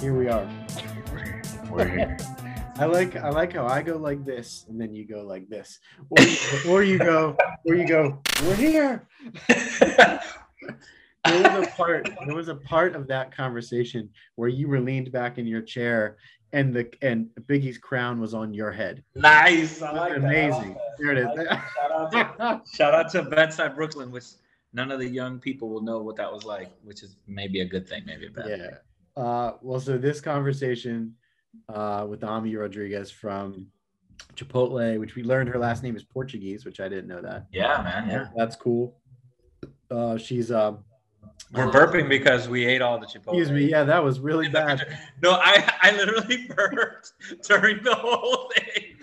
[0.00, 0.48] Here we are.
[1.70, 2.16] We're here.
[2.78, 5.80] I like I like how I go like this and then you go like this,
[6.10, 6.36] or you,
[6.68, 8.22] or you go or you go.
[8.42, 9.08] We're here.
[11.28, 12.10] There was a part.
[12.26, 16.16] There was a part of that conversation where you were leaned back in your chair
[16.52, 19.02] and the and Biggie's crown was on your head.
[19.14, 19.82] nice.
[19.82, 20.74] I like Amazing.
[20.74, 20.80] that.
[20.98, 21.26] There it is.
[21.36, 21.60] Like.
[21.74, 24.24] Shout out, to, shout out to Bed-Stuy Brooklyn, which
[24.72, 27.64] none of the young people will know what that was like, which is maybe a
[27.64, 28.60] good thing, maybe a bad thing.
[28.60, 29.22] yeah.
[29.22, 31.14] Uh, well, so this conversation
[31.68, 33.66] uh, with Ami Rodriguez from
[34.34, 37.46] Chipotle, which we learned her last name is Portuguese, which I didn't know that.
[37.52, 38.08] Yeah, man.
[38.08, 38.28] Yeah.
[38.36, 38.96] That's cool.
[39.90, 40.84] Uh, she's um.
[41.52, 43.38] We're burping because we ate all the Chipotle.
[43.38, 43.70] Excuse me.
[43.70, 44.98] Yeah, that was really bad.
[45.22, 47.12] No, I I literally burped
[47.46, 48.96] during the whole thing.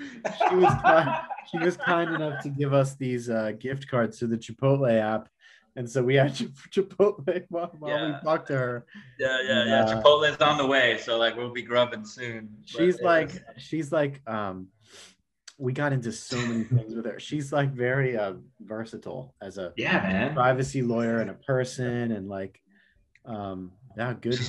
[0.50, 4.28] She was kind, she was kind enough to give us these uh, gift cards to
[4.28, 5.30] the Chipotle app,
[5.78, 8.08] and so we had Chip- Chipotle while, while Yeah.
[8.20, 8.86] we talked to her.
[9.18, 9.84] Yeah, yeah, yeah.
[9.86, 12.50] Uh, Chipotle's on the way, so like we'll be grubbing soon.
[12.66, 14.68] She's like was- she's like um.
[15.58, 17.20] We got into so many things with her.
[17.20, 20.34] She's like very uh, versatile as a yeah, man.
[20.34, 22.62] privacy lawyer and a person, and like,
[23.26, 24.40] um, yeah, good.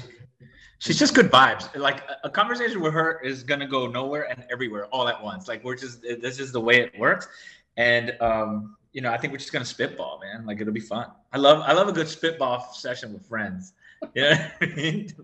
[0.78, 1.74] She's just good vibes.
[1.76, 5.48] Like a- conversation with her is gonna go nowhere and everywhere all at once.
[5.48, 7.28] Like we're just this is the way it works,
[7.76, 10.44] and um, you know I think we're just gonna spitball, man.
[10.46, 11.06] Like it'll be fun.
[11.32, 13.72] I love I love a good spitball session with friends.
[14.14, 15.14] You know what I mean?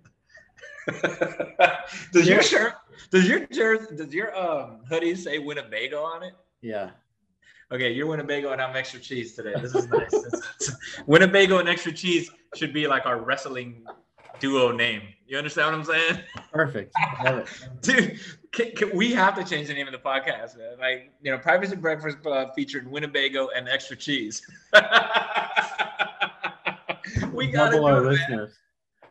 [2.12, 2.74] does your shirt
[3.10, 6.34] does your jersey does your um hoodie say Winnebago on it?
[6.62, 6.90] Yeah,
[7.72, 9.54] Okay, you're Winnebago and I'm extra cheese today.
[9.60, 11.02] This is nice.
[11.06, 13.84] Winnebago and extra cheese should be like our wrestling
[14.40, 15.02] duo name.
[15.28, 16.18] You understand what I'm saying?
[16.52, 16.92] perfect.
[17.82, 18.18] Dude,
[18.50, 20.78] can, can- we have to change the name of the podcast, man.
[20.80, 24.42] Like, you know, Privacy Breakfast Club featured Winnebago and extra cheese.
[27.32, 28.48] we got to do it, man.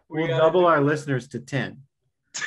[0.09, 0.27] Listeners.
[0.27, 1.81] We We'll double do our listeners to ten.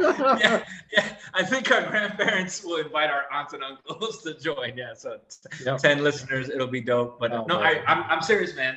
[0.00, 1.16] yeah, yeah.
[1.34, 4.76] I think our grandparents will invite our aunts and uncles to join.
[4.76, 5.18] Yeah, so
[5.64, 5.78] Yep.
[5.78, 7.20] 10 listeners, it'll be dope.
[7.20, 7.82] But Oh, no, man.
[7.86, 8.76] I, I'm, I'm serious, man.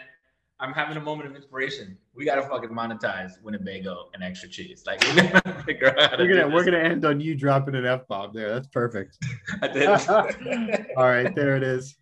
[0.60, 1.98] I'm having a moment of inspiration.
[2.16, 4.84] We gotta fucking monetize Winnebago and extra cheese.
[4.86, 7.76] Like we gotta figure out how to We're gonna we're gonna end on you dropping
[7.76, 8.50] an f bomb there.
[8.54, 9.18] That's perfect.
[9.62, 9.90] I did.
[10.96, 11.98] All right, there it is.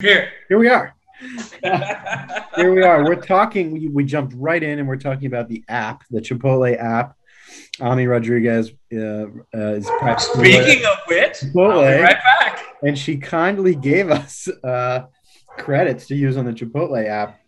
[0.00, 0.30] Here.
[0.48, 0.94] Here we are.
[2.56, 3.04] Here we are.
[3.04, 3.70] We're talking.
[3.72, 7.16] We, we jumped right in, and we're talking about the app, the Chipotle app.
[7.80, 11.84] Ami Rodriguez uh, uh, is practicing Speaking of which, Chipotle.
[11.84, 12.62] I'll be right back.
[12.82, 15.06] and she kindly gave us uh,
[15.56, 17.40] credits to use on the Chipotle app.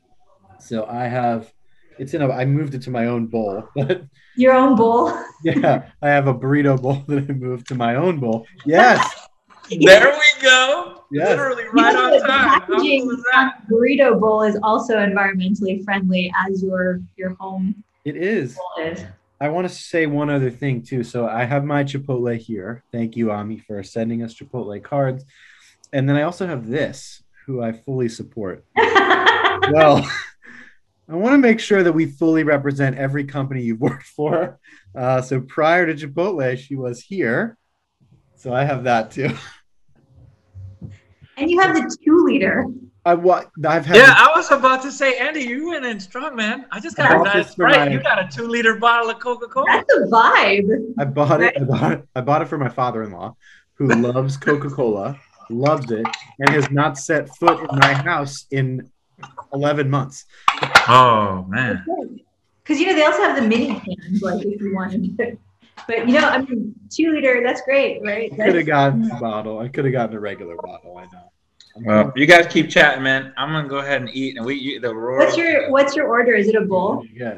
[0.58, 1.52] So I have.
[1.98, 2.30] It's in a.
[2.30, 4.02] I moved it to my own bowl, but
[4.36, 5.12] Your own bowl.
[5.44, 8.46] yeah, I have a burrito bowl that I moved to my own bowl.
[8.64, 9.28] Yes,
[9.80, 11.04] There we go.
[11.12, 11.28] Yes.
[11.30, 12.48] Literally You know on the time.
[12.48, 13.54] How packaging cool is that?
[13.60, 18.56] on burrito bowl is also environmentally friendly as your your home it is.
[18.56, 19.04] bowl is.
[19.40, 21.02] I want to say one other thing too.
[21.04, 22.82] So I have my Chipotle here.
[22.92, 25.24] Thank you, Ami, for sending us Chipotle cards.
[25.92, 28.64] And then I also have this, who I fully support.
[29.72, 30.04] Well,
[31.08, 34.58] I want to make sure that we fully represent every company you've worked for.
[34.96, 37.56] Uh, so prior to Chipotle, she was here.
[38.36, 39.30] So I have that too.
[41.40, 42.66] and you have the two liter.
[43.06, 46.36] I what I've had Yeah, I was about to say, Andy, you went in strong,
[46.36, 46.66] man.
[46.70, 47.88] I just got I a bought nice this for Sprite.
[47.88, 49.64] my- You got a two liter bottle of Coca Cola.
[49.68, 50.94] That's a vibe.
[50.98, 51.56] I bought it.
[51.58, 52.08] I bought it.
[52.14, 53.34] I bought it for my father-in-law,
[53.74, 55.18] who loves Coca-Cola,
[55.48, 56.06] loves it,
[56.40, 58.90] and has not set foot in my house in
[59.54, 60.26] eleven months.
[60.86, 61.82] Oh man.
[62.62, 65.38] Because you know they also have the mini cans, like if you wanted to.
[65.86, 68.32] But you know, I mean, two liter, that's great, right?
[68.32, 69.58] I could have gotten a bottle.
[69.58, 70.96] I could have gotten a regular bottle.
[70.98, 71.32] I know.
[71.84, 73.32] Well, you guys keep chatting, man.
[73.36, 75.18] I'm gonna go ahead and eat, and we you, the royal.
[75.24, 76.32] What's your What's your order?
[76.34, 77.04] Is it a bowl?
[77.12, 77.36] Yeah.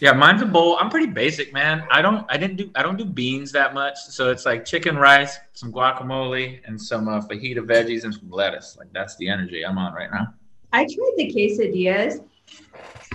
[0.00, 0.76] Yeah, mine's a bowl.
[0.78, 1.84] I'm pretty basic, man.
[1.90, 4.96] I don't I didn't do I don't do beans that much, so it's like chicken
[4.96, 8.76] rice, some guacamole, and some uh, fajita veggies and some lettuce.
[8.78, 10.34] Like that's the energy I'm on right now.
[10.72, 12.22] I tried the quesadillas,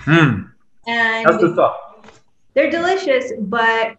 [0.00, 0.42] Hmm.
[0.86, 2.06] and That's the thought.
[2.52, 3.96] they're delicious, but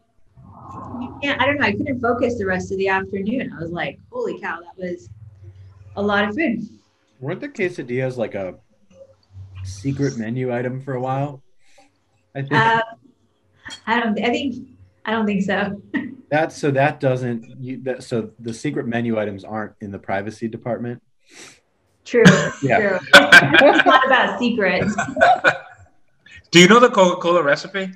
[1.02, 1.42] you can't.
[1.42, 1.66] I don't know.
[1.66, 3.54] I couldn't focus the rest of the afternoon.
[3.54, 5.10] I was like, "Holy cow, that was
[5.96, 6.62] a lot of food."
[7.20, 8.56] Weren't the quesadillas like a
[9.64, 11.42] secret menu item for a while?
[12.36, 12.82] I think Uh,
[13.88, 14.20] I don't.
[14.20, 14.68] I think.
[15.06, 15.82] I don't think so.
[16.30, 20.48] that so that doesn't you that so the secret menu items aren't in the privacy
[20.48, 21.02] department.
[22.04, 22.24] True.
[22.62, 22.78] Yeah.
[22.80, 23.00] True.
[23.14, 24.96] It's not about secrets.
[26.52, 27.92] Do you know the Coca Cola recipe?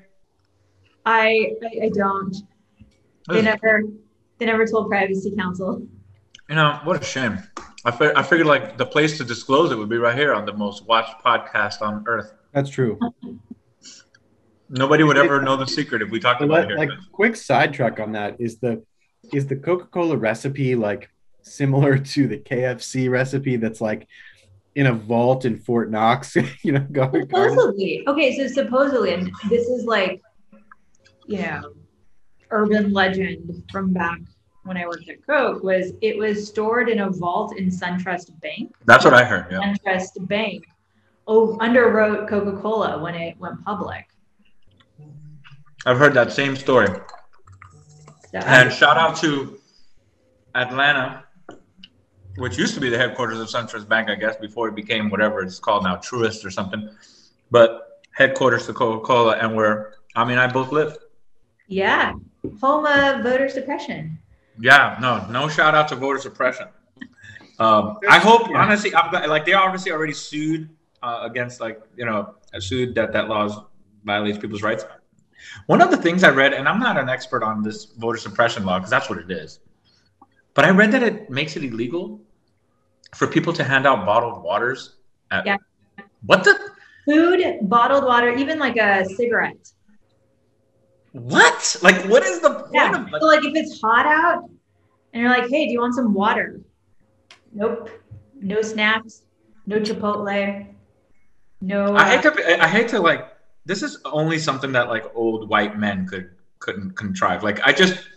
[1.06, 2.36] I, I I don't.
[3.30, 3.84] They never
[4.40, 5.86] they never told privacy counsel.
[6.50, 7.40] You know, what a shame.
[7.86, 10.46] I, fi- I figured like the place to disclose it would be right here on
[10.46, 12.34] the most watched podcast on earth.
[12.54, 12.98] That's true.
[14.70, 16.78] Nobody would ever know the secret if we talked about it here.
[16.78, 18.84] like quick sidetrack on that is the
[19.34, 21.10] is the Coca-Cola recipe like
[21.42, 24.08] similar to the KFC recipe that's like
[24.76, 28.04] in a vault in Fort Knox, you know, going Supposedly.
[28.08, 30.22] Okay, so supposedly, and this is like,
[31.26, 31.74] you know,
[32.52, 34.20] urban legend from back
[34.64, 38.76] when I worked at Coke was it was stored in a vault in SunTrust Bank.
[38.86, 39.48] That's what I heard.
[39.52, 39.74] Yeah.
[39.74, 40.66] SunTrust Bank
[41.30, 44.08] oh, underwrote Coca-Cola when it went public.
[45.86, 46.90] I've heard that same story.
[48.32, 49.60] So, And shout out to
[50.56, 51.24] Atlanta,
[52.38, 55.42] which used to be the headquarters of SunTrust Bank, I guess, before it became whatever
[55.42, 56.90] it's called now, Truist or something.
[57.52, 60.98] But headquarters to Coca Cola, and where I mean, I both live.
[61.68, 62.14] yeah,
[62.62, 64.18] home of voter suppression.
[64.60, 66.68] Yeah, no, no shout out to voter suppression.
[67.60, 68.62] Um, I hope, Yeah.
[68.62, 70.70] honestly, I'm, glad- like they obviously already sued
[71.04, 73.58] uh, against, like you know, sued that that laws
[74.04, 74.86] violates people's rights.
[75.68, 78.66] One of the things I read, and I'm not an expert on this voter suppression
[78.66, 79.60] law because that's what it is,
[80.54, 82.20] but I read that it makes it illegal
[83.16, 84.96] for people to hand out bottled waters.
[85.32, 85.58] At, Yeah.
[86.26, 86.58] What the
[87.06, 89.72] Food, bottled water, even like a cigarette.
[91.12, 91.76] What?
[91.82, 93.02] Like, what is the point Yeah.
[93.04, 93.22] of like?
[93.22, 94.50] So like if it's hot out
[95.14, 96.60] and you're like, hey, do you want some water?
[97.54, 97.90] Nope.
[98.40, 99.24] No snacks.
[99.66, 100.68] No Chipotle.
[101.62, 101.96] No.
[101.96, 103.28] I uh, hate to I hate to like
[103.66, 107.44] this is only something that like old white men could couldn't contrive.
[107.44, 108.08] Like I just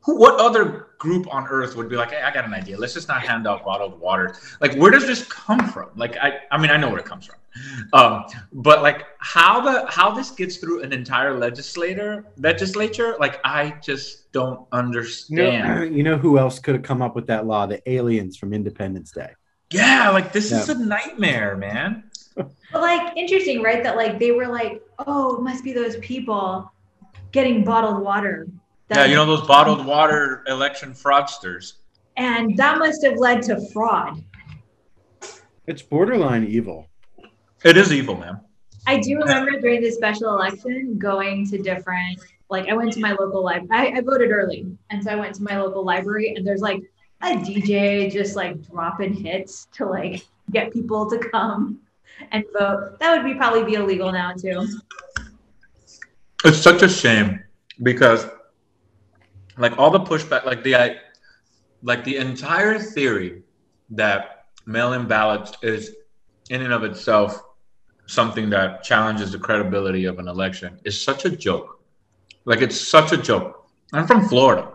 [0.00, 2.78] who what other group on earth would be like, hey, I got an idea.
[2.78, 4.34] Let's just not hand out bottled water.
[4.60, 5.90] Like where does this come from?
[5.96, 7.36] Like I I mean I know where it comes from.
[7.92, 13.74] Um but like how the how this gets through an entire legislator legislature, like I
[13.82, 15.94] just don't You know, understand.
[15.96, 17.66] you know who else could have come up with that law?
[17.66, 19.30] The aliens from Independence Day.
[19.70, 20.74] Yeah, like this is Yeah.
[20.76, 22.04] a nightmare, man.
[22.36, 23.82] but like interesting, right?
[23.82, 26.70] That like they were like, oh, it must be those people
[27.32, 28.46] getting bottled water.
[28.88, 31.74] That- Yeah, you know those bottled water election fraudsters.
[32.16, 34.22] And that must have led to fraud.
[35.66, 36.88] It's borderline evil.
[37.64, 38.40] It is evil, man.
[38.86, 43.10] I do remember during the special election going to different, like I went to my
[43.18, 43.92] local library.
[43.92, 44.64] I, I voted early.
[44.90, 46.80] And so I went to my local library and there's like
[47.22, 51.80] a DJ just like dropping hits to like get people to come
[52.30, 52.98] and vote.
[53.00, 54.68] That would be probably be illegal now too.
[56.44, 57.42] It's such a shame
[57.82, 58.26] because,
[59.58, 60.96] like, all the pushback, like the, I,
[61.82, 63.42] like the entire theory
[63.90, 65.94] that mail-in ballots is,
[66.50, 67.42] in and of itself,
[68.06, 71.80] something that challenges the credibility of an election is such a joke.
[72.44, 73.68] Like, it's such a joke.
[73.92, 74.72] I'm from Florida.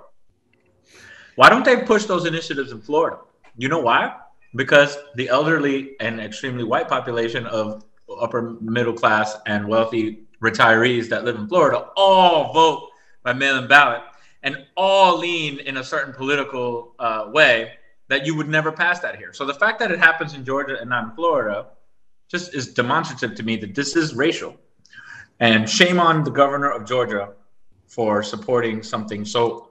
[1.35, 3.19] Why don't they push those initiatives in Florida?
[3.57, 4.15] You know why?
[4.55, 7.85] Because the elderly and extremely white population of
[8.19, 12.89] upper middle class and wealthy retirees that live in Florida all vote
[13.23, 14.01] by mail-in ballot
[14.43, 17.73] and all lean in a certain political uh, way
[18.07, 19.33] that you would never pass that here.
[19.33, 21.67] So the fact that it happens in Georgia and not in Florida
[22.29, 24.55] just is demonstrative to me that this is racial.
[25.39, 27.33] And shame on the governor of Georgia
[27.87, 29.69] for supporting something so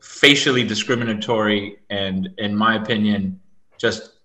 [0.00, 3.40] facially discriminatory and, in my opinion,
[3.78, 4.20] just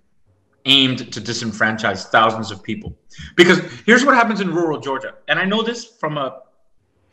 [0.66, 2.96] aimed to disenfranchise thousands of people.
[3.36, 5.16] Because here's what happens in rural Georgia.
[5.28, 6.42] And I know this from a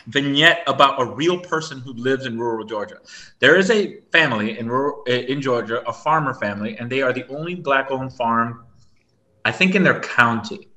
[0.08, 2.98] vignette about a real person who lives in rural Georgia.
[3.38, 7.26] There is a family in rural, in Georgia, a farmer family, and they are the
[7.28, 8.64] only black-owned farm,
[9.44, 10.68] I think, in their county.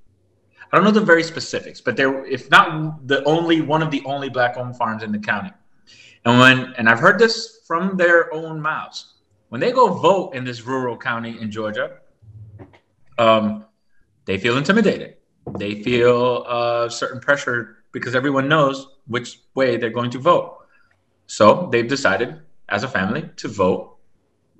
[0.71, 4.01] I don't know the very specifics, but they're if not the only one of the
[4.05, 5.51] only black-owned farms in the county.
[6.25, 9.15] And when and I've heard this from their own mouths,
[9.49, 11.97] when they go vote in this rural county in Georgia,
[13.17, 13.65] um,
[14.25, 15.17] they feel intimidated.
[15.57, 20.57] They feel uh, certain pressure because everyone knows which way they're going to vote.
[21.27, 23.97] So they've decided, as a family, to vote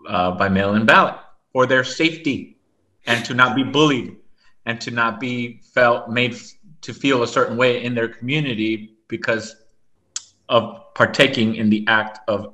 [0.08, 1.15] uh, by mail-in ballot
[1.53, 2.58] for their safety
[3.05, 4.17] and to not be bullied
[4.65, 8.96] and to not be felt made f- to feel a certain way in their community
[9.08, 9.55] because
[10.50, 12.53] of partaking in the act of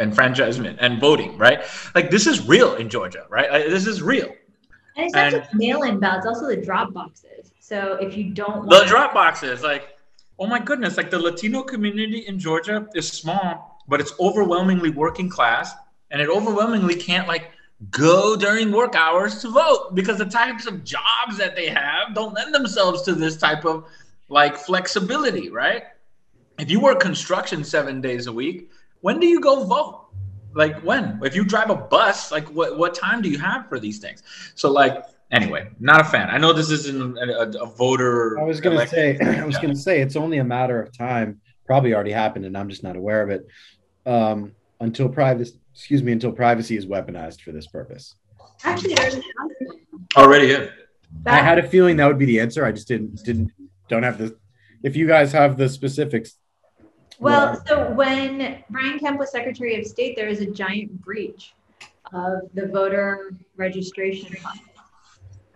[0.00, 1.36] enfranchisement and voting.
[1.38, 1.60] Right?
[1.94, 3.24] Like this is real in Georgia.
[3.28, 3.50] Right?
[3.50, 4.32] Like, this is real.
[4.96, 7.52] And it's not And- just mail-in ballots, also the drop boxes.
[7.60, 9.97] So if you don't want the drop boxes like
[10.38, 15.28] oh my goodness like the latino community in georgia is small but it's overwhelmingly working
[15.28, 15.74] class
[16.10, 17.50] and it overwhelmingly can't like
[17.90, 22.34] go during work hours to vote because the types of jobs that they have don't
[22.34, 23.84] lend themselves to this type of
[24.28, 25.84] like flexibility, right?
[26.58, 30.06] If you work construction seven days a week, when do you go vote?
[30.54, 31.20] Like when?
[31.22, 34.22] If you drive a bus, like what what time do you have for these things?
[34.56, 36.30] So like anyway, not a fan.
[36.30, 38.38] I know this isn't a, a, a voter.
[38.38, 41.40] I was gonna say, I was gonna say, it's only a matter of time.
[41.66, 43.46] Probably already happened, and I'm just not aware of it.
[44.06, 48.14] Um, until privacy, excuse me, until privacy is weaponized for this purpose.
[48.64, 49.24] Actually, it already has
[49.58, 49.68] been.
[50.16, 50.70] Already is.
[51.26, 52.64] I had a feeling that would be the answer.
[52.64, 53.52] I just didn't didn't
[53.88, 54.36] don't have the.
[54.82, 56.38] If you guys have the specifics,
[57.18, 61.54] Well, so when Brian Kemp was Secretary of State, there was a giant breach
[62.12, 64.62] of the voter registration process.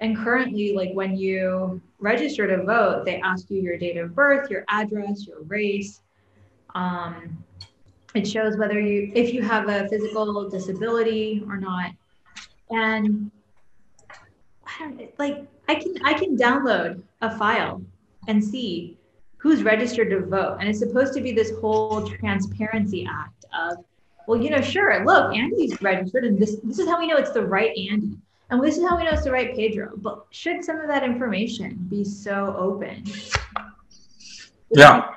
[0.03, 4.51] And currently, like when you register to vote, they ask you your date of birth,
[4.51, 6.01] your address, your race.
[6.75, 7.45] Um,
[8.13, 11.93] it shows whether you, if you have a physical disability or not.
[12.71, 13.31] And
[14.67, 17.81] I don't like, I can, I can download a file
[18.27, 18.99] and see
[19.37, 20.57] who's registered to vote.
[20.59, 23.85] And it's supposed to be this whole transparency act of,
[24.27, 27.33] well, you know, sure, look, Andy's registered, and this this is how we know it's
[27.33, 28.19] the right Andy.
[28.53, 29.93] And this is how we know it's the right Pedro.
[29.97, 33.03] But should some of that information be so open?
[34.71, 35.09] Yeah.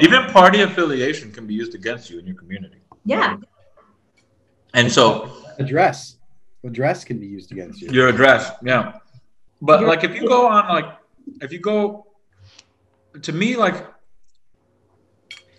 [0.00, 2.78] Even party affiliation can be used against you in your community.
[3.04, 3.38] Yeah.
[4.74, 6.18] And so address
[6.64, 7.90] address can be used against you.
[7.90, 8.98] your address, yeah.
[9.60, 10.96] But Your- like if you go on like
[11.40, 12.06] if you go
[13.20, 13.84] to me like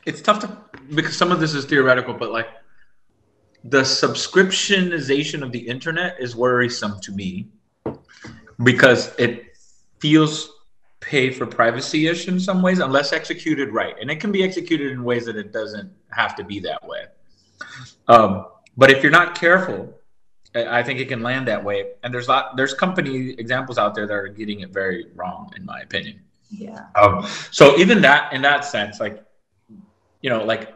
[0.06, 0.58] it's tough to
[0.96, 2.48] because some of this is theoretical, but like
[3.64, 7.48] the subscriptionization of the internet is worrisome to me
[8.64, 9.58] because it
[10.00, 10.52] feels
[11.00, 15.04] pay for privacy-ish in some ways unless executed right and it can be executed in
[15.04, 17.06] ways that it doesn't have to be that way
[18.08, 18.46] um,
[18.78, 19.98] but if you're not careful
[20.56, 21.92] I I think it can land that way.
[22.04, 25.66] And there's lot there's company examples out there that are getting it very wrong, in
[25.66, 26.22] my opinion.
[26.50, 26.86] Yeah.
[26.96, 29.24] Um, so even that in that sense, like
[30.22, 30.74] you know, like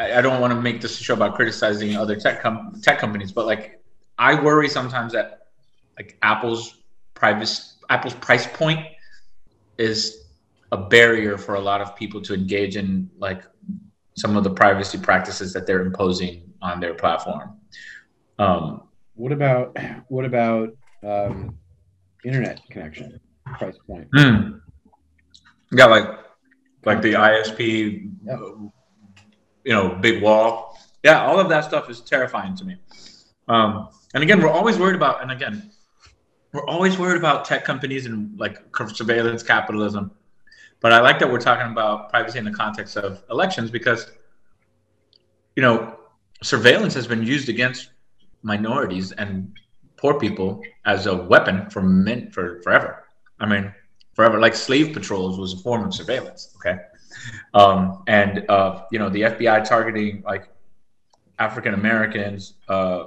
[0.00, 2.98] I, I don't want to make this a show about criticizing other tech com- tech
[2.98, 3.80] companies, but like
[4.18, 5.48] I worry sometimes that
[5.96, 6.82] like Apple's
[7.14, 8.80] privacy Apple's price point
[9.76, 10.24] is
[10.72, 13.42] a barrier for a lot of people to engage in like
[14.16, 17.56] some of the privacy practices that they're imposing on their platform.
[18.38, 19.76] Um, What about
[20.08, 20.70] what about
[21.02, 21.58] um,
[22.24, 23.20] internet connection
[23.58, 24.08] price point?
[25.72, 26.08] Yeah, like
[26.86, 28.36] like the ISP, Yeah.
[29.64, 30.78] You know, big wall.
[31.02, 32.76] Yeah, all of that stuff is terrifying to me.
[33.48, 35.70] Um, and again, we're always worried about, and again,
[36.52, 38.58] we're always worried about tech companies and like
[38.92, 40.10] surveillance capitalism.
[40.80, 44.10] But I like that we're talking about privacy in the context of elections because,
[45.54, 45.96] you know,
[46.42, 47.90] surveillance has been used against
[48.42, 49.52] minorities and
[49.96, 53.04] poor people as a weapon for men for forever.
[53.38, 53.72] I mean,
[54.14, 54.40] forever.
[54.40, 56.54] Like slave patrols was a form of surveillance.
[56.56, 56.78] Okay,
[57.54, 60.48] um, and uh, you know the FBI targeting like
[61.38, 63.06] African Americans uh,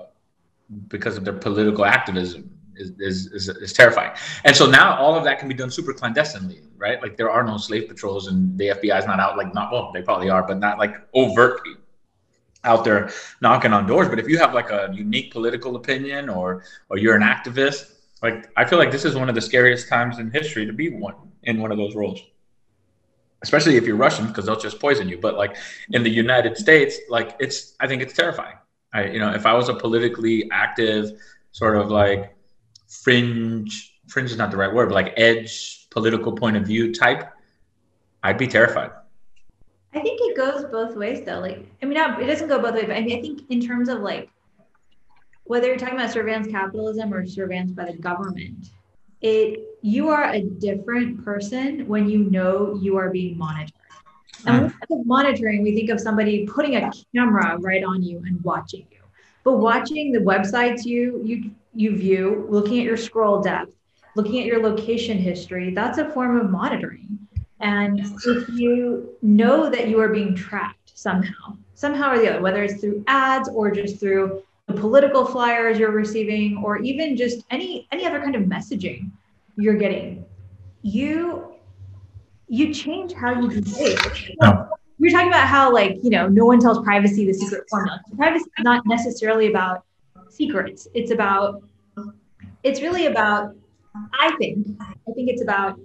[0.87, 4.11] because of their political activism is, is, is, is terrifying.
[4.43, 7.01] And so now all of that can be done super clandestinely, right?
[7.01, 9.91] Like there are no slave patrols, and the FBI is not out like not well,
[9.93, 11.73] they probably are, but not like overtly
[12.63, 14.09] out there knocking on doors.
[14.09, 18.49] But if you have like a unique political opinion or or you're an activist, like
[18.57, 21.15] I feel like this is one of the scariest times in history to be one
[21.43, 22.21] in one of those roles.
[23.43, 25.17] Especially if you're Russian, because they'll just poison you.
[25.17, 25.57] But like
[25.91, 28.55] in the United States, like it's I think it's terrifying.
[28.93, 31.11] I you know if I was a politically active
[31.51, 32.35] sort of like
[32.87, 37.31] fringe fringe is not the right word, but like edge political point of view type,
[38.23, 38.91] I'd be terrified.
[39.93, 41.39] I think it goes both ways though.
[41.39, 43.89] Like, I mean, it doesn't go both ways, but I mean, I think in terms
[43.89, 44.29] of like
[45.43, 48.71] whether you're talking about surveillance capitalism or surveillance by the government,
[49.23, 53.73] it you are a different person when you know you are being monitored.
[54.45, 58.03] And when we think of monitoring, we think of somebody putting a camera right on
[58.03, 58.99] you and watching you.
[59.43, 63.73] But watching the websites you you you view, looking at your scroll depth,
[64.15, 67.17] looking at your location history, that's a form of monitoring.
[67.59, 72.63] And if you know that you are being tracked somehow, somehow or the other, whether
[72.63, 77.87] it's through ads or just through the political flyers you're receiving, or even just any
[77.91, 79.11] any other kind of messaging
[79.57, 80.25] you're getting,
[80.81, 81.53] you
[82.47, 83.99] you change how you behave.
[84.41, 84.67] Yeah.
[84.99, 88.01] We We're talking about how like you know no one tells privacy the secret formula.
[88.15, 89.83] Privacy is not necessarily about
[90.29, 90.87] secrets.
[90.93, 91.63] It's about
[92.63, 93.55] it's really about
[94.19, 95.79] I think I think it's about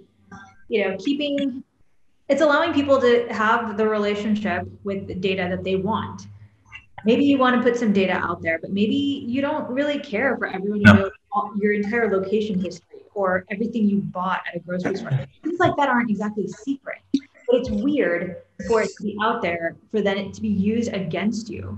[0.69, 1.63] you know keeping
[2.29, 6.27] it's allowing people to have the relationship with the data that they want
[7.05, 8.95] maybe you want to put some data out there, but maybe
[9.27, 11.11] you don't really care for everyone to know
[11.55, 15.11] your entire location history or everything you bought at a grocery store.
[15.43, 18.37] Things like that aren't exactly secret, but it's weird
[18.67, 21.77] for it to be out there for then it to be used against you.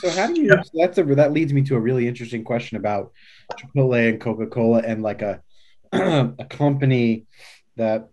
[0.00, 0.48] So how do you?
[0.48, 3.12] So that's a that leads me to a really interesting question about
[3.52, 5.42] Chipotle and Coca Cola and like a
[5.92, 7.26] a company
[7.76, 8.08] that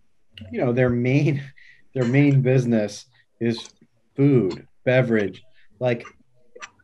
[0.52, 1.42] you know their main
[1.94, 3.06] their main business
[3.40, 3.70] is
[4.16, 5.44] food, beverage,
[5.80, 6.06] like.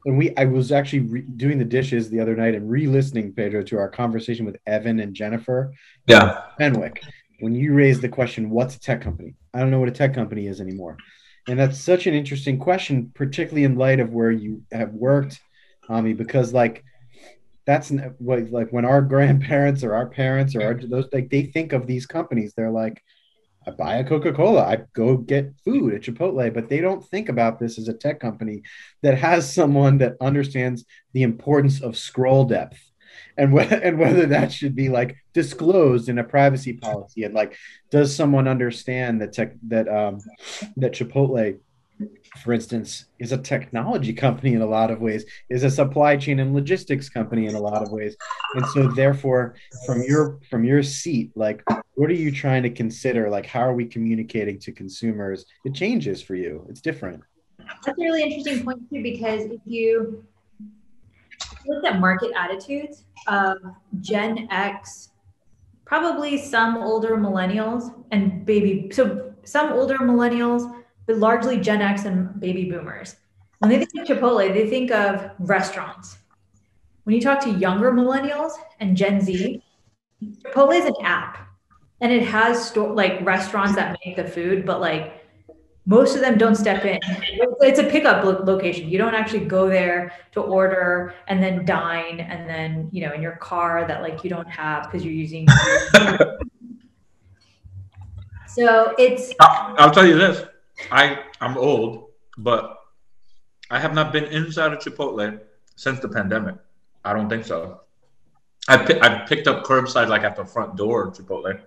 [0.07, 3.61] And we, I was actually re- doing the dishes the other night and re-listening, Pedro,
[3.63, 5.73] to our conversation with Evan and Jennifer.
[6.07, 6.43] Yeah.
[6.57, 7.03] Fenwick.
[7.41, 10.13] When you raised the question, "What's a tech company?" I don't know what a tech
[10.13, 10.97] company is anymore.
[11.47, 15.39] And that's such an interesting question, particularly in light of where you have worked,
[15.89, 16.83] Ami, because like
[17.65, 21.73] that's what like when our grandparents or our parents or our, those like they think
[21.73, 23.03] of these companies, they're like,
[23.67, 27.27] I buy a Coca Cola, I go get food at Chipotle, but they don't think
[27.27, 28.61] about this as a tech company
[29.03, 32.79] that has someone that understands the importance of scroll depth
[33.35, 37.57] and wh- and whether that should be like disclosed in a privacy policy and like
[37.91, 40.19] does someone understand that tech that um
[40.77, 41.59] that Chipotle
[42.43, 46.39] for instance is a technology company in a lot of ways is a supply chain
[46.39, 48.15] and logistics company in a lot of ways.
[48.53, 51.63] And so therefore from your from your seat like
[51.95, 53.29] what are you trying to consider?
[53.29, 55.45] Like how are we communicating to consumers?
[55.65, 56.65] It changes for you.
[56.69, 57.21] It's different.
[57.57, 60.23] That's a really interesting point too because if you
[61.65, 63.57] look at market attitudes of
[63.99, 65.09] Gen X,
[65.85, 72.39] probably some older millennials and baby, so some older millennials, but largely Gen X and
[72.39, 73.15] baby boomers.
[73.59, 76.17] When they think of Chipotle, they think of restaurants.
[77.05, 79.63] When you talk to younger millennials and Gen Z,
[80.21, 81.47] Chipotle is an app
[82.01, 85.23] and it has store like restaurants that make the food, but like
[85.85, 86.99] most of them don't step in.
[87.61, 88.89] It's a pickup lo- location.
[88.89, 93.21] You don't actually go there to order and then dine and then, you know, in
[93.21, 95.47] your car that like you don't have because you're using.
[98.47, 99.33] so it's.
[99.39, 100.43] I'll, I'll tell you this.
[100.91, 102.77] I I'm old, but
[103.69, 105.39] I have not been inside of Chipotle
[105.75, 106.55] since the pandemic.
[107.03, 107.81] I don't think so.
[108.67, 111.59] I I picked up curbside like at the front door of Chipotle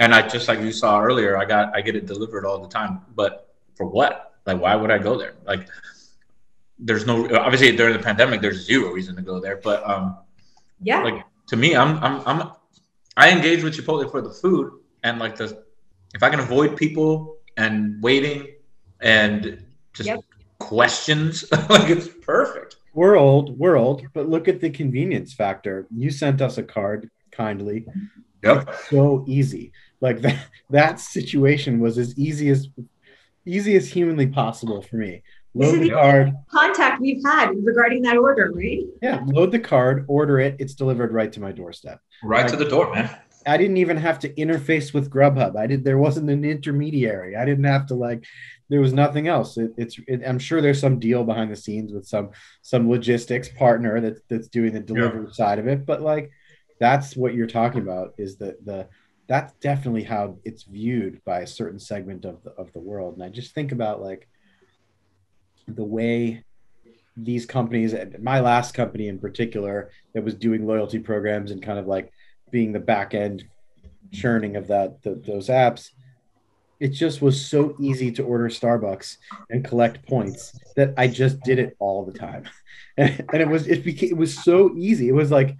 [0.00, 2.68] and I just like you saw earlier, I got I get it delivered all the
[2.68, 3.02] time.
[3.14, 4.32] But for what?
[4.46, 5.34] Like, why would I go there?
[5.44, 5.68] Like,
[6.78, 9.58] there's no obviously during the pandemic, there's zero reason to go there.
[9.62, 10.16] But um,
[10.82, 12.50] yeah, like to me, I'm I'm I'm
[13.16, 15.62] I engage with Chipotle for the food and like the
[16.14, 18.48] if I can avoid people and waiting
[19.00, 20.20] and just yep.
[20.58, 22.76] questions, like it's perfect.
[22.94, 25.86] We're old, we're old, but look at the convenience factor.
[25.94, 27.86] You sent us a card kindly.
[28.42, 28.74] Yep.
[28.88, 29.72] so easy.
[30.00, 32.68] Like that that situation was as easy as
[33.46, 35.22] easy as humanly possible for me.
[35.54, 36.32] Load the card.
[36.48, 38.84] Contact we've had regarding that order, right?
[39.02, 42.00] Yeah, load the card, order it, it's delivered right to my doorstep.
[42.22, 43.10] Right to the door, man.
[43.46, 45.56] I didn't even have to interface with Grubhub.
[45.56, 45.84] I did.
[45.84, 47.36] There wasn't an intermediary.
[47.36, 48.24] I didn't have to like.
[48.68, 49.56] There was nothing else.
[49.56, 49.98] It, it's.
[50.06, 52.30] It, I'm sure there's some deal behind the scenes with some
[52.62, 55.32] some logistics partner that's that's doing the delivery yeah.
[55.32, 55.86] side of it.
[55.86, 56.30] But like,
[56.78, 58.14] that's what you're talking about.
[58.18, 58.88] Is that the
[59.30, 63.14] that's definitely how it's viewed by a certain segment of the, of the world.
[63.14, 64.28] And I just think about like
[65.68, 66.42] the way
[67.16, 71.86] these companies, my last company in particular, that was doing loyalty programs and kind of
[71.86, 72.12] like
[72.50, 73.44] being the back end
[74.12, 75.90] churning of that the, those apps.
[76.78, 79.18] It just was so easy to order Starbucks
[79.50, 82.48] and collect points that I just did it all the time,
[82.96, 85.08] and, and it was it became it was so easy.
[85.08, 85.56] It was like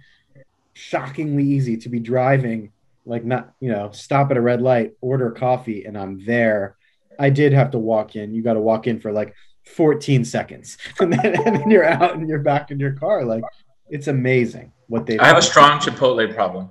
[0.73, 2.71] shockingly easy to be driving
[3.05, 6.75] like not you know stop at a red light order coffee and i'm there.
[7.19, 8.33] I did have to walk in.
[8.33, 10.77] You got to walk in for like 14 seconds.
[10.99, 13.25] And then, and then you're out and you're back in your car.
[13.25, 13.43] Like
[13.91, 16.69] it's amazing what they i have a strong chipotle problem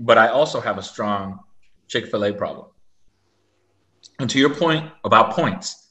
[0.00, 1.38] but i also have a strong
[1.88, 2.66] chick-fil-a problem
[4.18, 5.88] and to your point about points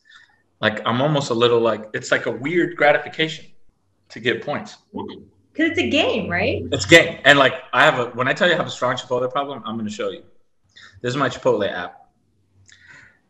[0.60, 3.46] like i'm almost a little like it's like a weird gratification
[4.10, 4.78] to get points
[5.60, 6.64] because it's a game, right?
[6.72, 8.96] It's game, and like I have a when I tell you I have a strong
[8.96, 10.24] Chipotle problem, I'm going to show you.
[11.02, 12.09] This is my Chipotle app,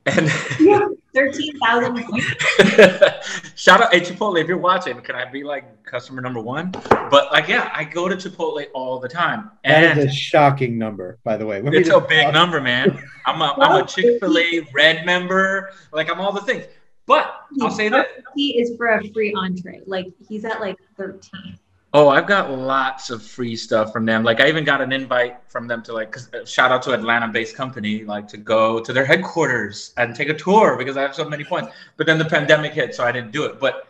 [0.06, 1.98] and yeah, thirteen thousand.
[3.56, 6.72] Shout out, hey Chipotle, if you're watching, can I be like customer number one?
[6.72, 10.78] But like, yeah, I go to Chipotle all the time, and that is a shocking
[10.78, 11.62] number, by the way.
[11.62, 12.34] Let it's a big talk.
[12.34, 13.02] number, man.
[13.26, 15.72] I'm a I'm a Chick Fil A Red member.
[15.92, 16.66] Like I'm all the things.
[17.06, 19.82] But I'll say that he is for a free entree.
[19.88, 21.58] Like he's at like 13.
[21.92, 24.24] Oh, I've got lots of free stuff from them.
[24.24, 27.56] Like I even got an invite from them to like, uh, shout out to Atlanta-based
[27.56, 31.28] company, like to go to their headquarters and take a tour because I have so
[31.28, 31.74] many points.
[31.98, 33.60] But then the pandemic hit, so I didn't do it.
[33.60, 33.88] But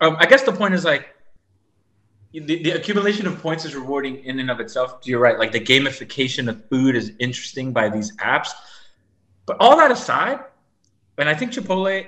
[0.00, 1.08] um, I guess the point is like
[2.32, 5.00] the, the accumulation of points is rewarding in and of itself.
[5.02, 5.36] You're right.
[5.36, 8.50] Like the gamification of food is interesting by these apps.
[9.46, 10.38] But all that aside,
[11.18, 12.06] and I think Chipotle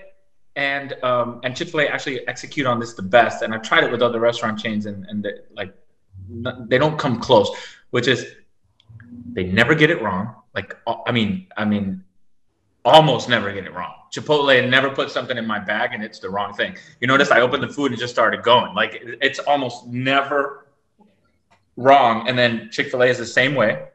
[0.57, 3.43] and um, and Chick Fil A actually execute on this the best.
[3.43, 5.75] And I've tried it with other restaurant chains, and and they, like
[6.69, 7.51] they don't come close.
[7.91, 8.35] Which is
[9.33, 10.35] they never get it wrong.
[10.55, 12.05] Like I mean, I mean,
[12.85, 13.95] almost never get it wrong.
[14.13, 16.77] Chipotle never put something in my bag and it's the wrong thing.
[17.01, 18.75] You notice I opened the food and just started going.
[18.75, 20.67] Like it's almost never
[21.77, 22.29] wrong.
[22.29, 23.89] And then Chick fil A is the same way.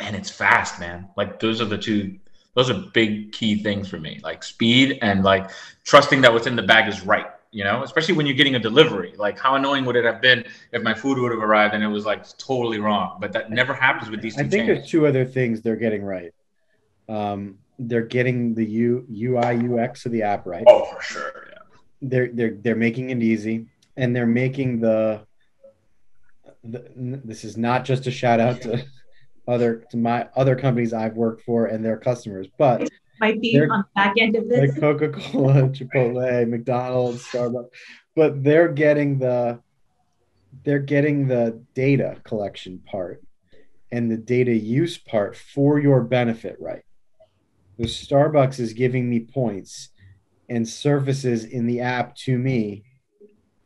[0.00, 1.08] And it's fast, man.
[1.16, 2.18] Like those are the two,
[2.54, 4.20] those are big key things for me.
[4.22, 5.50] Like speed and like
[5.84, 7.26] trusting that what's in the bag is right.
[7.50, 9.14] You know, especially when you're getting a delivery.
[9.16, 11.88] Like, how annoying would it have been if my food would have arrived and it
[11.88, 13.18] was like totally wrong?
[13.20, 14.36] But that never happens with these.
[14.36, 16.34] I think there's two other things they're getting right.
[17.08, 20.64] Um, they're getting the U, UI UX of the app right.
[20.66, 21.48] Oh, for sure.
[21.50, 21.58] Yeah.
[22.02, 25.24] They're they're they're making it easy, and they're making the,
[26.64, 26.90] the.
[26.96, 28.84] This is not just a shout out to
[29.46, 32.88] other to my other companies I've worked for and their customers, but
[33.20, 34.72] might be on the back end of this.
[34.72, 37.68] Like Coca Cola, Chipotle, McDonald's, Starbucks,
[38.16, 39.60] but they're getting the
[40.64, 43.22] they're getting the data collection part
[43.90, 46.84] and the data use part for your benefit right
[47.76, 49.90] the Starbucks is giving me points
[50.48, 52.84] and surfaces in the app to me,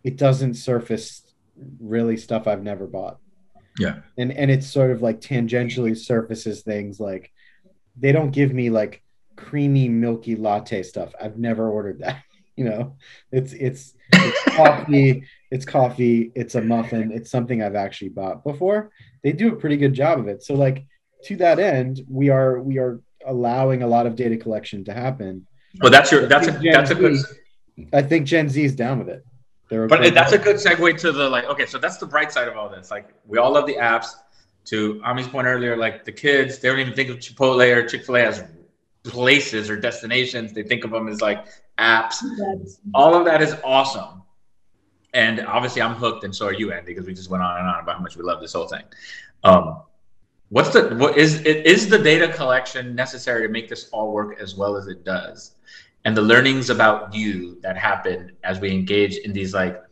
[0.04, 1.34] it doesn't surface
[1.80, 3.18] really stuff I've never bought.
[3.78, 3.96] Yeah.
[4.16, 7.32] And and it's sort of like tangentially surfaces things like
[7.96, 9.02] they don't give me like
[9.36, 11.14] creamy milky latte stuff.
[11.20, 12.22] I've never ordered that.
[12.58, 12.96] You know,
[13.30, 18.90] it's it's it's coffee, it's coffee, it's a muffin, it's something I've actually bought before.
[19.22, 20.42] They do a pretty good job of it.
[20.42, 20.84] So like
[21.26, 25.46] to that end, we are we are allowing a lot of data collection to happen.
[25.80, 27.18] Well, that's your that's a that's a good.
[27.92, 29.24] I think Gen Z is down with it.
[29.68, 31.44] They're but that's a good segue to the like.
[31.44, 32.90] Okay, so that's the bright side of all this.
[32.90, 34.09] Like we all love the apps.
[34.66, 38.04] To Ami's point earlier, like the kids, they don't even think of Chipotle or Chick
[38.04, 38.44] Fil A as
[39.02, 40.52] places or destinations.
[40.52, 41.46] They think of them as like
[41.78, 42.16] apps.
[42.94, 44.22] All of that is awesome.
[45.14, 47.66] And obviously, I'm hooked, and so are you, Andy, because we just went on and
[47.66, 48.83] on about how much we love this whole thing.
[49.42, 49.81] Um,
[50.50, 54.40] What's the what is it is the data collection necessary to make this all work
[54.40, 55.52] as well as it does?
[56.04, 59.82] And the learnings about you that happen as we engage in these like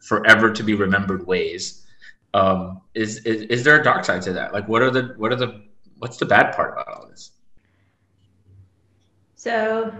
[0.00, 1.86] forever to be remembered ways.
[2.34, 4.52] Um, is, is is there a dark side to that?
[4.52, 5.62] Like what are the what are the
[5.98, 7.32] what's the bad part about all this?
[9.34, 9.92] So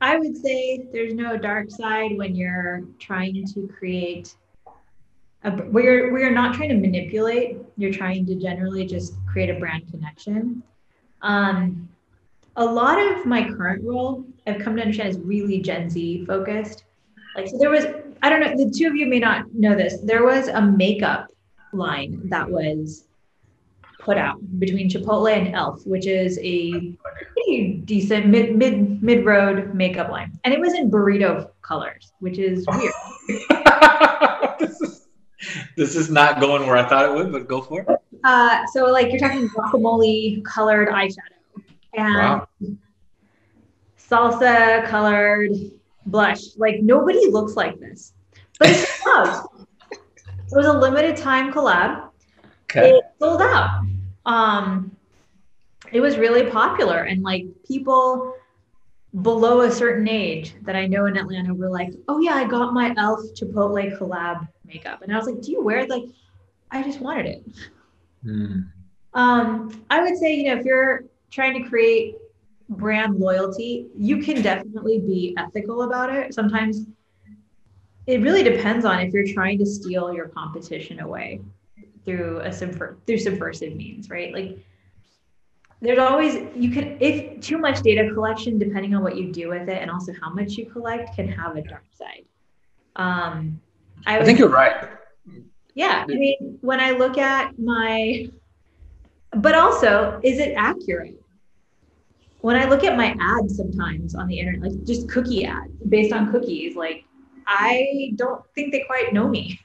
[0.00, 4.36] I would say there's no dark side when you're trying to create
[5.44, 9.90] a, we're we're not trying to manipulate you're trying to generally just create a brand
[9.90, 10.62] connection
[11.22, 11.88] um,
[12.56, 16.84] a lot of my current role i've come to understand is really gen z focused.
[17.36, 17.86] Like so there was
[18.22, 21.32] i don't know the two of you may not know this there was a makeup
[21.72, 23.06] line that was
[23.98, 26.92] put out between chipotle and elf which is a
[27.34, 30.30] pretty decent mid mid mid road makeup line.
[30.44, 32.92] And it was in burrito colors which is weird.
[35.76, 37.88] This is not going where I thought it would, but go for it.
[38.22, 41.33] Uh, so like you're talking guacamole colored eyeshadow
[41.96, 42.48] and wow.
[43.98, 45.52] salsa colored
[46.06, 46.56] blush.
[46.56, 48.12] Like nobody looks like this,
[48.58, 49.46] but it's love.
[49.90, 50.00] it
[50.52, 52.08] was a limited time collab.
[52.64, 52.90] Okay.
[52.90, 53.84] It sold out.
[54.26, 54.96] Um,
[55.92, 58.34] it was really popular and like people
[59.22, 62.74] below a certain age that I know in Atlanta were like, oh yeah, I got
[62.74, 65.02] my Elf Chipotle collab makeup.
[65.02, 65.90] And I was like, do you wear it?
[65.90, 66.04] Like,
[66.70, 67.44] I just wanted it.
[68.24, 68.68] Mm.
[69.12, 71.04] Um, I would say, you know, if you're
[71.34, 72.14] trying to create
[72.68, 76.32] brand loyalty, you can definitely be ethical about it.
[76.32, 76.86] Sometimes
[78.06, 81.40] it really depends on if you're trying to steal your competition away
[82.04, 84.32] through a subver- through subversive means, right?
[84.32, 84.58] Like
[85.80, 89.68] there's always you can if too much data collection depending on what you do with
[89.68, 92.24] it and also how much you collect can have a dark side
[92.96, 93.60] um
[94.06, 94.88] i, I think you're right
[95.74, 98.28] yeah i mean when i look at my
[99.32, 101.20] but also is it accurate
[102.44, 103.38] when i look at my mm-hmm.
[103.38, 107.04] ads sometimes on the internet like just cookie ads based on cookies like
[107.46, 109.58] i don't think they quite know me.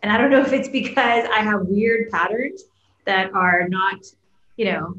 [0.00, 2.62] And i don't know if it's because i have weird patterns
[3.04, 3.98] that are not
[4.56, 4.94] you know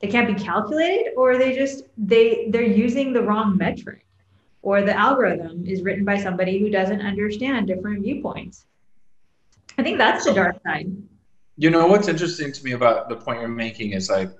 [0.00, 4.06] they can't be calculated or they just they they're using the wrong metric
[4.62, 8.66] or the algorithm is written by somebody who doesn't understand different viewpoints.
[9.78, 10.92] I think that's the dark side.
[11.56, 14.30] You know what's interesting to me about the point you're making is like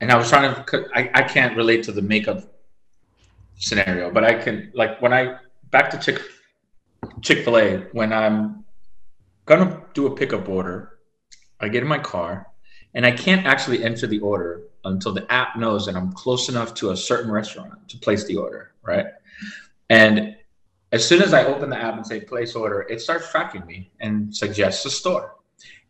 [0.00, 2.42] and i was trying to i, I can't relate to the makeup
[3.56, 5.38] scenario but i can like when i
[5.70, 6.20] back to Chick
[7.22, 7.76] Chick Fil A.
[7.92, 8.64] When I'm
[9.46, 10.98] gonna do a pickup order,
[11.60, 12.46] I get in my car,
[12.94, 16.74] and I can't actually enter the order until the app knows that I'm close enough
[16.74, 19.06] to a certain restaurant to place the order, right?
[19.90, 20.36] And
[20.92, 23.90] as soon as I open the app and say place order, it starts tracking me
[24.00, 25.36] and suggests a store.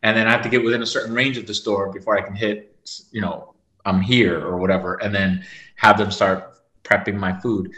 [0.03, 2.23] And then I have to get within a certain range of the store before I
[2.23, 2.77] can hit,
[3.13, 3.55] you know,
[3.87, 5.45] I'm here or whatever, and then
[5.77, 7.73] have them start prepping my food.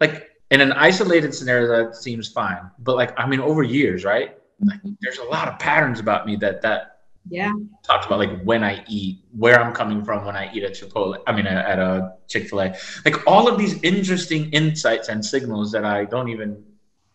[0.00, 2.70] Like in an isolated scenario, that seems fine.
[2.78, 4.36] But like, I mean, over years, right?
[4.60, 4.92] Like, mm-hmm.
[5.00, 7.52] there's a lot of patterns about me that that Yeah.
[7.84, 11.18] talked about like when I eat, where I'm coming from when I eat at Chipotle.
[11.26, 12.74] I mean, at a Chick Fil A.
[13.04, 16.64] Like all of these interesting insights and signals that I don't even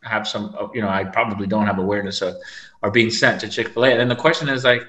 [0.04, 0.56] have some.
[0.60, 2.36] Uh, you know, I probably don't have awareness of,
[2.84, 3.90] are being sent to Chick Fil A.
[3.92, 4.84] And then the question is like,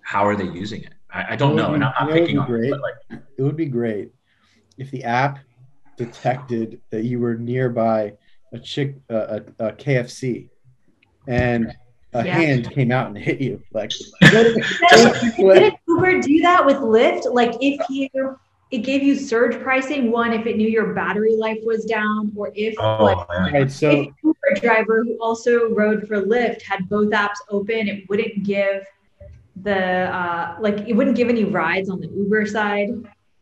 [0.00, 0.94] how are they using it?
[1.12, 2.48] I, I don't It would know, and I'm not it would picking be on it,
[2.48, 2.70] great.
[2.70, 4.10] but like, It would be great
[4.76, 5.38] if the app
[5.96, 8.14] detected that you were nearby
[8.52, 10.48] a chick, uh, a, a KFC,
[11.26, 11.72] and
[12.14, 12.38] a Yeah.
[12.38, 13.62] hand came out and hit you.
[13.72, 13.90] Like,
[14.30, 17.32] Didn't Uber do that with Lyft?
[17.32, 18.08] Like if you
[18.70, 22.52] it gave you surge pricing, one if it knew your battery life was down, or
[22.54, 27.10] if oh, like right, so if Uber driver who also rode for Lyft had both
[27.10, 28.84] apps open, it wouldn't give
[29.62, 32.90] the uh like it wouldn't give any rides on the Uber side.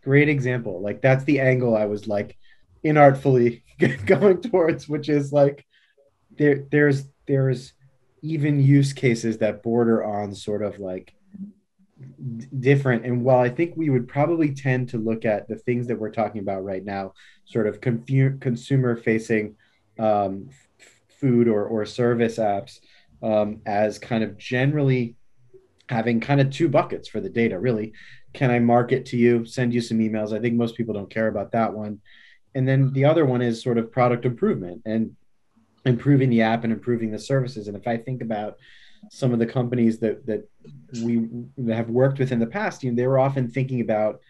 [0.03, 0.81] great example.
[0.81, 2.37] Like that's the angle I was like
[2.85, 3.63] inartfully
[4.07, 5.65] going towards, which is like
[6.39, 7.73] there there's there's
[8.23, 11.13] even use cases that border on sort of like
[12.39, 15.87] d- different and while i think we would probably tend to look at the things
[15.87, 17.13] that we're talking about right now
[17.45, 19.55] sort of confu- consumer facing
[19.99, 20.49] um,
[20.81, 22.81] f- food or, or service apps
[23.23, 25.15] um, as kind of generally
[25.89, 27.93] having kind of two buckets for the data really.
[28.33, 29.47] Can i market to you?
[29.47, 30.37] Send you some emails.
[30.37, 32.01] I think most people don't care about that one.
[32.55, 35.17] And then the other one is sort of product improvement and
[35.85, 37.69] improving the app and improving the services.
[37.69, 38.57] And if i think about
[39.11, 40.49] some of the companies that that
[41.03, 41.29] we
[41.69, 44.21] have worked with in the past you know they were often thinking about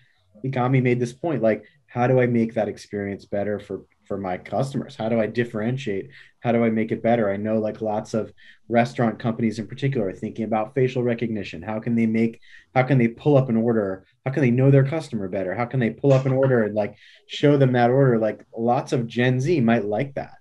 [0.44, 4.38] Igami made this point like how do i make that experience better for for my
[4.38, 4.96] customers?
[4.96, 6.10] How do i differentiate?
[6.40, 7.30] How do i make it better?
[7.30, 8.32] I know like lots of
[8.68, 11.62] restaurant companies in particular are thinking about facial recognition.
[11.62, 12.40] How can they make
[12.74, 14.06] how can they pull up an order?
[14.24, 15.54] How can they know their customer better?
[15.54, 18.18] How can they pull up an order and like show them that order?
[18.18, 20.34] Like lots of gen z might like that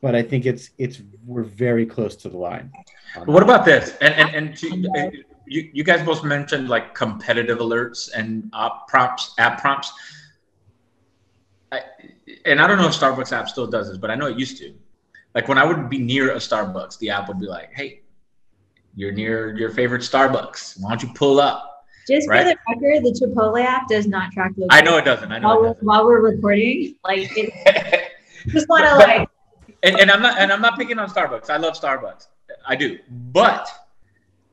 [0.00, 2.70] but i think it's it's we're very close to the line.
[3.16, 3.44] On What that.
[3.44, 3.96] about this?
[4.00, 9.34] And and and to, you you guys both mentioned like competitive alerts and app prompts,
[9.38, 9.92] app prompts.
[11.70, 11.82] I,
[12.44, 14.58] and I don't know if Starbucks app still does this, but I know it used
[14.58, 14.74] to.
[15.34, 18.02] Like when I would be near a Starbucks, the app would be like, "Hey,
[18.94, 20.80] you're near your favorite Starbucks.
[20.80, 22.42] Why don't you pull up?" Just Right.
[22.42, 24.68] for the record, the Chipotle app does not track location.
[24.70, 25.30] I know it doesn't.
[25.30, 25.86] I know while, doesn't.
[25.86, 26.96] while we're recording.
[27.04, 28.12] Like it
[28.48, 29.28] just wanna like
[29.84, 31.48] and, and I'm not and I'm not picking on Starbucks.
[31.48, 32.26] I love Starbucks.
[32.66, 32.98] I do.
[33.08, 33.68] But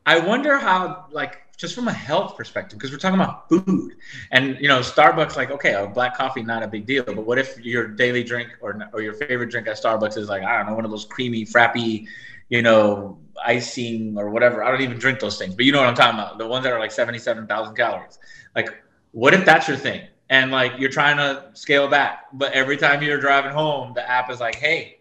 [0.05, 3.97] I wonder how like just from a health perspective, because we're talking about food.
[4.31, 7.03] And you know, Starbucks, like, okay, a black coffee, not a big deal.
[7.03, 10.41] But what if your daily drink or or your favorite drink at Starbucks is like,
[10.41, 12.07] I don't know, one of those creamy, frappy,
[12.47, 14.63] you know, icing or whatever.
[14.63, 16.37] I don't even drink those things, but you know what I'm talking about.
[16.37, 18.17] The ones that are like 77,000 calories.
[18.55, 18.69] Like,
[19.11, 20.07] what if that's your thing?
[20.29, 24.31] And like you're trying to scale back, but every time you're driving home, the app
[24.31, 24.99] is like, hey,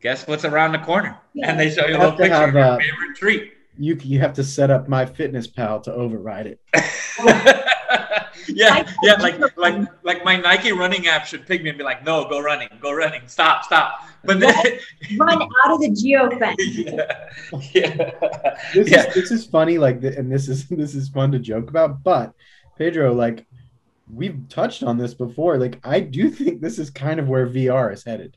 [0.00, 1.18] guess what's around the corner?
[1.42, 3.54] And they show you a little picture of your favorite treat.
[3.78, 6.60] You you have to set up my fitness pal to override it
[8.48, 12.04] yeah, yeah, like like like my Nike running app should pick me and be like,
[12.04, 14.02] no, go running, go running, stop, stop.
[14.24, 14.54] But then
[15.18, 16.56] run out of the geo fence.
[16.76, 17.12] yeah,
[17.72, 18.54] yeah.
[18.74, 19.06] this Yeah.
[19.08, 22.32] is this is funny like and this is this is fun to joke about but
[22.78, 23.46] pedro like
[24.12, 27.92] we've touched on this before like i do think this is kind of where vr
[27.92, 28.36] is headed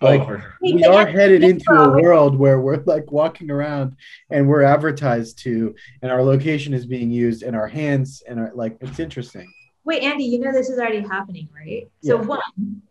[0.00, 3.96] Oh, like Oh, we are headed into a world where we're like walking around
[4.30, 8.52] and we're advertised to and our location is being used and our hands and our
[8.54, 9.52] like it's interesting
[9.84, 11.88] Wait, Andy, you know this is already happening, right?
[12.02, 12.26] So Yeah.
[12.26, 12.82] one,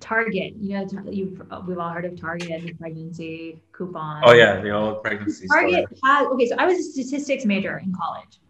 [0.00, 0.54] Target.
[0.58, 4.22] You know, you've we've all heard of Target, the pregnancy coupon.
[4.24, 5.72] Oh yeah, the old pregnancy story.
[5.72, 6.46] Target has okay.
[6.46, 8.40] So I was a statistics major in college,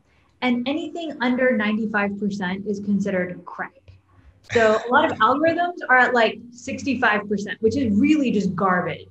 [0.42, 3.72] and anything under ninety five percent is considered crap.
[4.52, 8.54] So a lot of algorithms are at like sixty five percent, which is really just
[8.54, 9.08] garbage.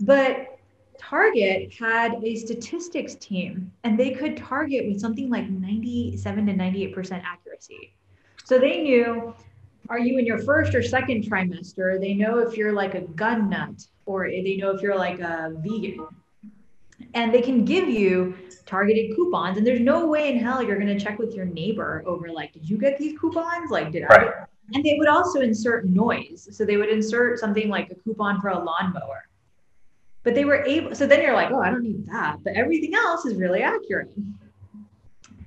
[0.00, 0.58] But
[0.98, 6.52] Target had a statistics team, and they could target with something like ninety seven to
[6.52, 7.94] ninety eight percent accuracy.
[8.44, 9.34] So they knew.
[9.88, 12.00] Are you in your first or second trimester?
[12.00, 15.52] They know if you're like a gun nut or they know if you're like a
[15.56, 16.06] vegan
[17.14, 20.96] and they can give you targeted coupons and there's no way in hell you're going
[20.96, 24.28] to check with your neighbor over like did you get these coupons like did Right.
[24.28, 26.48] i And they would also insert noise.
[26.52, 29.28] So they would insert something like a coupon for a lawnmower.
[30.22, 32.44] But they were able, so then you're like, oh, I don't need that.
[32.44, 34.12] But everything else is really accurate.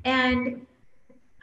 [0.04, 0.66] And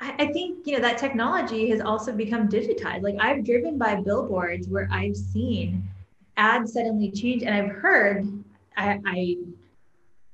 [0.00, 3.02] I, think, you know, that technology has also become digitized.
[3.02, 5.88] Like I've driven by billboards where I've seen
[6.36, 8.26] ads suddenly change and I've heard,
[8.76, 9.36] I, I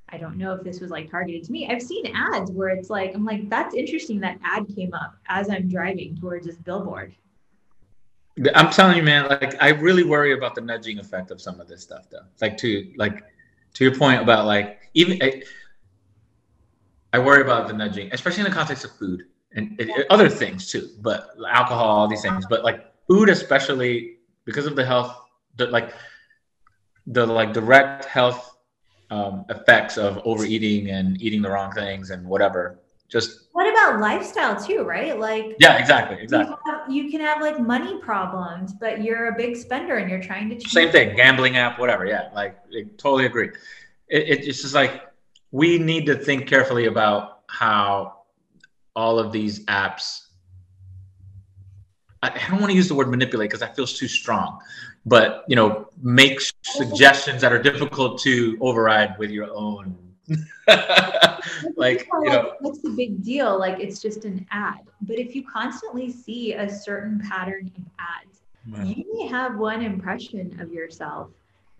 [0.09, 1.67] I don't know if this was like targeted to me.
[1.69, 5.49] I've seen ads where it's like, I'm like, that's interesting that ad came up as
[5.49, 7.13] I'm driving towards this billboard.
[8.55, 11.67] I'm telling you, man, like I really worry about the nudging effect of some of
[11.67, 12.25] this stuff though.
[12.41, 13.23] Like to like
[13.73, 15.43] to your point about like even I,
[17.13, 19.23] I worry about the nudging, especially in the context of food
[19.53, 24.65] and it, other things too, but alcohol, all these things, but like food, especially because
[24.65, 25.15] of the health,
[25.55, 25.93] the like
[27.07, 28.57] the like direct health
[29.09, 32.79] um, effects of overeating and eating the wrong things and whatever.
[33.07, 35.17] Just what about lifestyle too, right?
[35.19, 36.55] Like yeah, exactly, exactly.
[36.65, 40.21] You, have, you can have like money problems, but you're a big spender and you're
[40.21, 42.05] trying to same thing, gambling app, whatever.
[42.05, 43.49] Yeah, like I totally agree.
[44.07, 45.03] It, it, it's just like
[45.51, 48.21] we need to think carefully about how
[48.95, 50.23] all of these apps.
[52.23, 54.59] I, I don't want to use the word manipulate because that feels too strong,
[55.05, 60.06] but you know make suggestions that are difficult to override with your own
[61.77, 62.53] like you know.
[62.59, 64.79] what's the big deal like it's just an ad.
[65.01, 68.41] But if you constantly see a certain pattern of ads
[68.83, 71.29] you may have one impression of yourself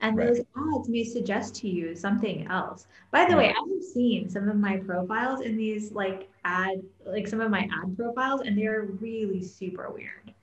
[0.01, 0.27] and right.
[0.27, 2.87] those ads may suggest to you something else.
[3.11, 3.39] By the hmm.
[3.39, 7.51] way i have seen some of my profiles in these like ad like some of
[7.51, 10.33] my ad profiles and they're really super weird.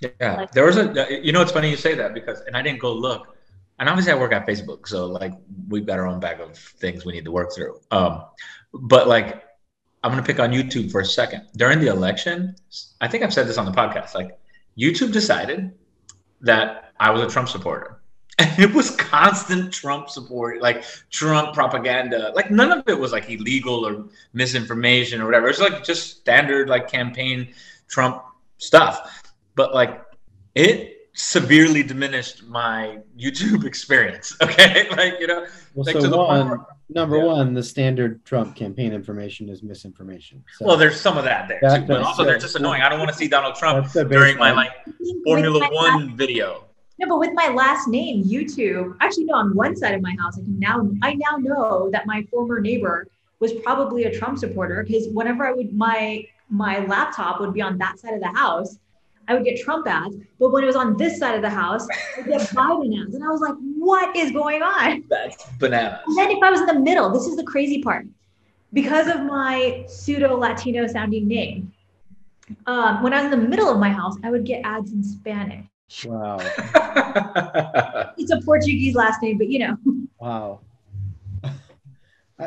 [0.00, 1.20] Yeah, like, there was a.
[1.22, 3.36] You know, it's funny you say that because, and I didn't go look,
[3.80, 5.32] and obviously I work at Facebook, so like
[5.68, 7.80] we've got our own bag of things we need to work through.
[7.90, 8.24] Um,
[8.72, 9.42] but like,
[10.04, 11.46] I'm gonna pick on YouTube for a second.
[11.56, 12.54] During the election,
[13.00, 14.14] I think I've said this on the podcast.
[14.14, 14.38] Like,
[14.78, 15.72] YouTube decided
[16.42, 17.96] that I was a Trump supporter.
[18.38, 22.32] And it was constant Trump support, like Trump propaganda.
[22.34, 25.48] Like none of it was like illegal or misinformation or whatever.
[25.48, 27.52] It's like just standard like campaign
[27.86, 28.22] Trump
[28.56, 29.20] stuff
[29.54, 30.04] but like
[30.54, 34.36] it severely diminished my YouTube experience.
[34.42, 37.24] Okay, like you know, well, like so one, where, number yeah.
[37.24, 40.42] one, the standard Trump campaign information is misinformation.
[40.56, 42.82] So well, there's some of that there, too, but also they're just annoying.
[42.82, 44.70] I don't want to see Donald Trump during my like
[45.24, 46.66] Formula One video.
[46.98, 48.94] No, but with my last name, YouTube.
[49.00, 52.06] Actually, no, on one side of my house, I can now I now know that
[52.06, 53.06] my former neighbor
[53.40, 57.78] was probably a Trump supporter because whenever I would my my laptop would be on
[57.78, 58.78] that side of the house
[59.30, 60.16] I would get Trump ads.
[60.40, 61.86] But when it was on this side of the house,
[62.18, 63.14] I get Biden ads.
[63.14, 65.04] And I was like, what is going on?
[65.08, 66.00] That's bananas.
[66.06, 68.06] And then if I was in the middle, this is the crazy part.
[68.72, 71.72] Because of my pseudo Latino sounding name,
[72.66, 75.04] um, when I was in the middle of my house, I would get ads in
[75.04, 75.64] Spanish.
[76.04, 76.38] Wow.
[78.18, 79.76] it's a Portuguese last name, but you know.
[80.18, 80.60] Wow.
[81.44, 81.50] I,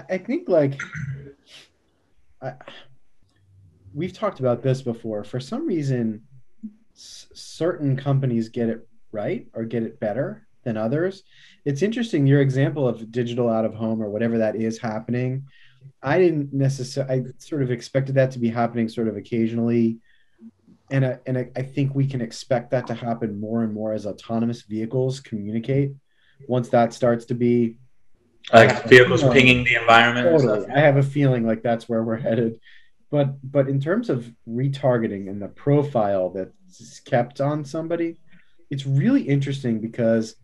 [0.09, 0.81] I think like
[2.41, 2.53] I,
[3.93, 5.23] we've talked about this before.
[5.23, 6.21] For some reason,
[6.93, 11.23] certain companies get it right or get it better than others.
[11.65, 15.45] It's interesting your example of digital out of home or whatever that is happening.
[16.01, 17.21] I didn't necessarily.
[17.21, 19.97] I sort of expected that to be happening sort of occasionally,
[20.91, 23.93] and I, and I, I think we can expect that to happen more and more
[23.93, 25.91] as autonomous vehicles communicate.
[26.47, 27.77] Once that starts to be
[28.51, 30.41] like vehicles you know, pinging the environment.
[30.41, 30.69] Totally.
[30.69, 32.60] I have a feeling like that's where we're headed.
[33.13, 38.19] But but in terms of retargeting and the profile that's kept on somebody,
[38.71, 40.36] it's really interesting because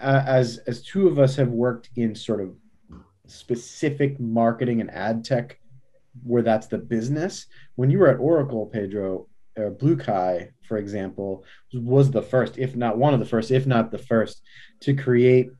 [0.00, 2.56] uh, as as two of us have worked in sort of
[3.26, 5.60] specific marketing and ad tech
[6.22, 12.10] where that's the business when you were at oracle pedro or BlueKai for example was
[12.10, 14.42] the first if not one of the first if not the first
[14.80, 15.50] to create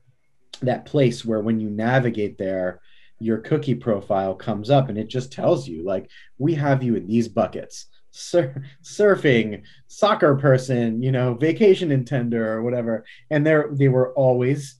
[0.61, 2.81] that place where when you navigate there
[3.21, 7.07] your cookie profile comes up and it just tells you like we have you in
[7.07, 7.87] these buckets.
[8.13, 13.05] Sur- surfing soccer person you know vacation intender or whatever.
[13.29, 14.75] And they're they were always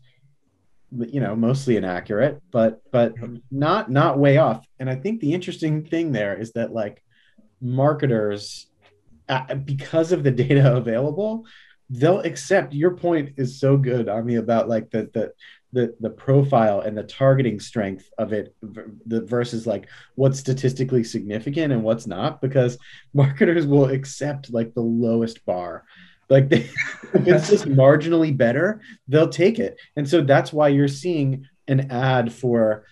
[0.97, 3.13] you know mostly inaccurate but but
[3.49, 4.65] not not way off.
[4.79, 7.01] And i think the interesting thing there is that like
[7.61, 8.67] marketers
[9.29, 11.45] uh, because of the data available
[11.91, 15.31] they'll accept your point is so good on me about like the the
[15.73, 18.55] the the profile and the targeting strength of it
[19.05, 22.77] the versus like what's statistically significant and what's not because
[23.13, 25.85] marketers will accept like the lowest bar
[26.29, 26.59] like they,
[27.13, 31.91] if it's just marginally better they'll take it and so that's why you're seeing an
[31.91, 32.85] ad for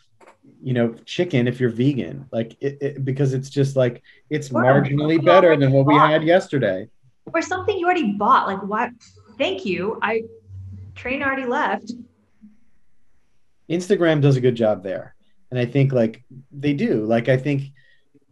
[0.61, 5.23] you know chicken if you're vegan like it, it because it's just like it's marginally
[5.23, 6.87] better than what we had yesterday
[7.33, 8.47] or something you already bought.
[8.47, 8.91] Like what?
[9.37, 9.99] Thank you.
[10.01, 10.23] I
[10.95, 11.93] train already left.
[13.69, 15.15] Instagram does a good job there.
[15.51, 17.05] And I think like they do.
[17.05, 17.71] Like I think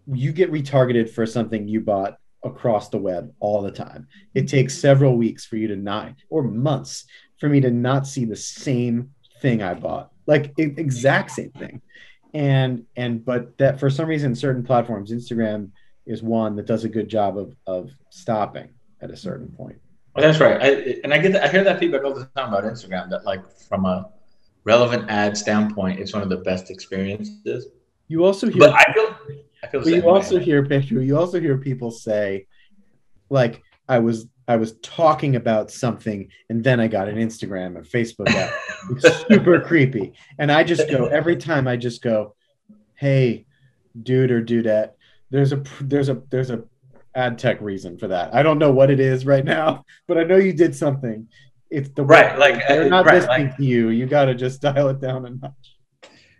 [0.07, 4.07] you get retargeted for something you bought across the web all the time.
[4.33, 7.05] It takes several weeks for you to not or months
[7.39, 9.11] for me to not see the same
[9.41, 10.11] thing I bought.
[10.25, 11.81] Like exact same thing.
[12.33, 15.71] And and but that for some reason certain platforms Instagram
[16.05, 18.69] is one that does a good job of of stopping
[19.01, 19.77] at a certain point.
[20.15, 20.59] Well, that's right.
[20.59, 23.23] I, and I get that, I hear that feedback all the time about Instagram that
[23.23, 24.09] like from a
[24.67, 27.69] relevant ad standpoint, it's one of the best experiences.
[28.09, 29.15] You also hear, but I feel,
[29.63, 29.87] I feel.
[29.87, 31.01] you also hear, Pedro.
[31.01, 32.47] You also hear people say,
[33.29, 37.85] like, I was, I was talking about something, and then I got an Instagram and
[37.85, 38.53] Facebook app.
[38.91, 41.67] it's super creepy, and I just go every time.
[41.67, 42.35] I just go,
[42.95, 43.45] "Hey,
[44.01, 44.91] dude or dudette,
[45.31, 46.63] there's a, there's a, there's a
[47.15, 48.33] ad tech reason for that.
[48.33, 51.27] I don't know what it is right now, but I know you did something.
[51.69, 53.89] It's the right, like they're uh, not right, listening like, to you.
[53.89, 55.77] You got to just dial it down a notch.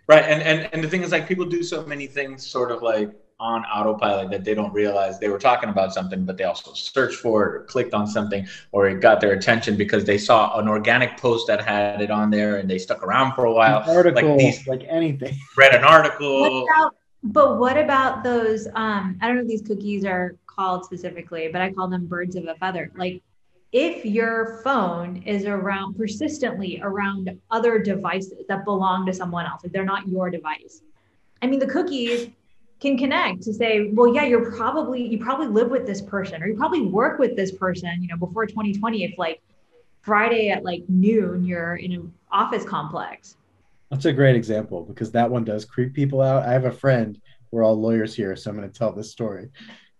[0.06, 2.82] Right, and and and the thing is, like, people do so many things, sort of
[2.82, 6.72] like on autopilot that they don't realize they were talking about something, but they also
[6.72, 10.58] searched for it or clicked on something or it got their attention because they saw
[10.58, 13.82] an organic post that had it on there and they stuck around for a while.
[13.82, 15.36] An article, like, these, like anything.
[15.56, 16.40] Read an article.
[16.40, 18.66] What about, but what about those?
[18.74, 22.34] Um, I don't know if these cookies are called specifically, but I call them birds
[22.34, 22.90] of a feather.
[22.96, 23.22] Like
[23.72, 29.72] if your phone is around persistently around other devices that belong to someone else, like
[29.72, 30.82] they're not your device.
[31.42, 32.30] I mean, the cookies
[32.80, 36.46] can connect to say, well, yeah, you're probably you probably live with this person or
[36.46, 39.42] you probably work with this person, you know, before 2020 if like
[40.00, 43.36] Friday at like noon you're in an office complex.
[43.90, 46.44] That's a great example because that one does creep people out.
[46.44, 49.48] I have a friend, we're all lawyers here, so I'm going to tell this story.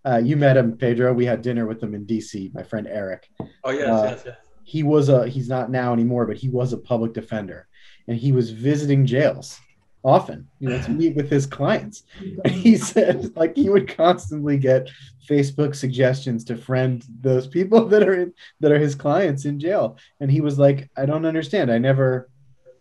[0.04, 1.12] Uh, you met him, Pedro.
[1.12, 2.54] We had dinner with him in DC.
[2.54, 3.28] My friend Eric.
[3.64, 4.36] Oh yes, uh, yes, yes.
[4.64, 5.28] He was a.
[5.28, 7.68] He's not now anymore, but he was a public defender,
[8.06, 9.58] and he was visiting jails
[10.04, 12.04] often, you know, to meet with his clients.
[12.44, 14.88] And he said, like, he would constantly get
[15.28, 19.98] Facebook suggestions to friend those people that are in, that are his clients in jail,
[20.20, 21.70] and he was like, I don't understand.
[21.70, 22.30] I never,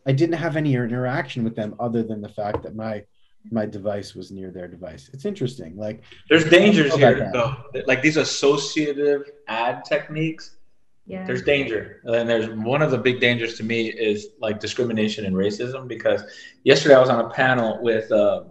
[0.05, 3.03] I didn't have any interaction with them other than the fact that my
[3.51, 5.09] my device was near their device.
[5.13, 5.75] It's interesting.
[5.77, 7.55] Like there's dangers here though.
[7.85, 10.57] Like these associative ad techniques.
[11.05, 11.25] Yeah.
[11.25, 12.01] There's danger.
[12.03, 16.21] And there's one of the big dangers to me is like discrimination and racism because
[16.63, 18.43] yesterday I was on a panel with uh,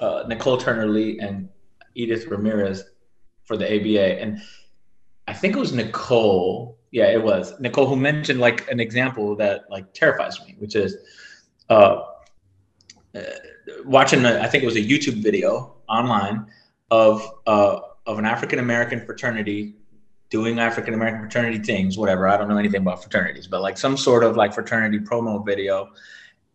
[0.00, 1.48] uh, Nicol Turner Lee and
[1.94, 2.84] Edith Ramirez
[3.44, 4.20] for the ABA.
[4.20, 4.38] And
[5.26, 6.78] I think it was Nicol.
[6.90, 10.96] Yeah, it was Nicol who mentioned like an example that like terrifies me, which is
[11.70, 12.02] uh,
[13.14, 13.22] uh
[13.84, 16.46] watching, a, I think it was a YouTube video online
[16.90, 19.74] of uh, of an African American fraternity
[20.30, 22.28] doing African American fraternity things, whatever.
[22.28, 25.90] I don't know anything about fraternities, but like some sort of like fraternity promo video.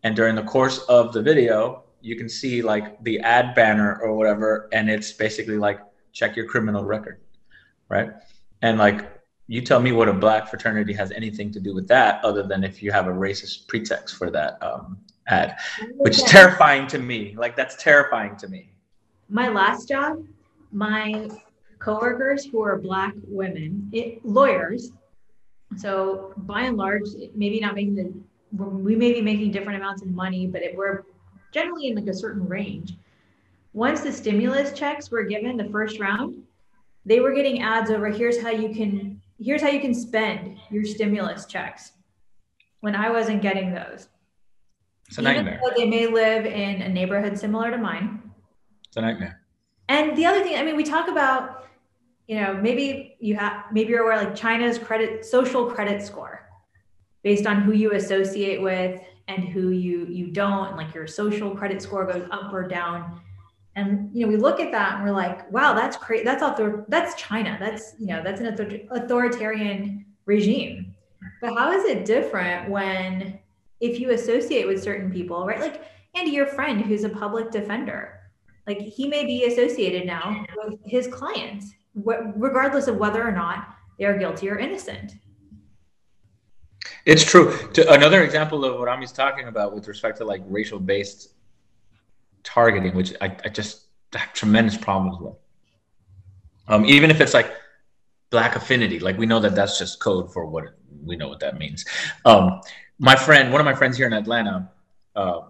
[0.02, 4.14] And during the course of the video, you can see like the ad banner or
[4.14, 5.80] whatever, and it's basically like
[6.12, 7.20] check your criminal record,
[7.88, 8.10] right?
[8.62, 9.08] And like
[9.46, 12.64] you tell me what a black fraternity has anything to do with that, other than
[12.64, 14.98] if you have a racist pretext for that um,
[15.28, 15.56] ad,
[15.96, 17.34] which is terrifying to me.
[17.36, 18.70] Like that's terrifying to me.
[19.28, 20.24] My last job,
[20.72, 21.28] my
[21.78, 24.92] coworkers who are black women, it, lawyers.
[25.76, 27.02] So by and large,
[27.34, 28.12] maybe not making the
[28.52, 31.04] we may be making different amounts of money, but it, we're
[31.52, 32.94] generally in like a certain range.
[33.72, 36.42] Once the stimulus checks were given the first round,
[37.06, 40.84] they were getting ads over here's how you can here's how you can spend your
[40.84, 41.92] stimulus checks.
[42.80, 44.08] When I wasn't getting those.
[45.12, 45.60] It's a nightmare.
[45.76, 48.22] they may live in a neighborhood similar to mine.
[48.88, 49.42] It's a nightmare.
[49.90, 51.66] And the other thing, I mean, we talk about,
[52.28, 56.48] you know, maybe you have, maybe you're aware like China's credit, social credit score
[57.22, 61.54] based on who you associate with and who you you don't and like your social
[61.54, 63.20] credit score goes up or down
[63.76, 66.84] and you know we look at that and we're like wow that's crazy that's author-
[66.88, 70.92] that's china that's you know that's an authoritarian regime
[71.40, 73.38] but how is it different when
[73.82, 75.60] if you associate with certain people, right?
[75.60, 78.20] Like Andy, your friend who's a public defender,
[78.66, 84.04] like he may be associated now with his clients, regardless of whether or not they
[84.04, 85.14] are guilty or innocent.
[87.04, 87.56] It's true.
[87.74, 91.34] To, another example of what Ami's talking about with respect to like racial based
[92.44, 95.34] targeting, which I, I just have tremendous problems with.
[96.68, 97.52] Um, even if it's like
[98.30, 100.64] black affinity, like we know that that's just code for what
[101.04, 101.84] we know what that means.
[102.24, 102.60] Um,
[102.98, 104.70] my friend, one of my friends here in Atlanta,
[105.16, 105.40] uh,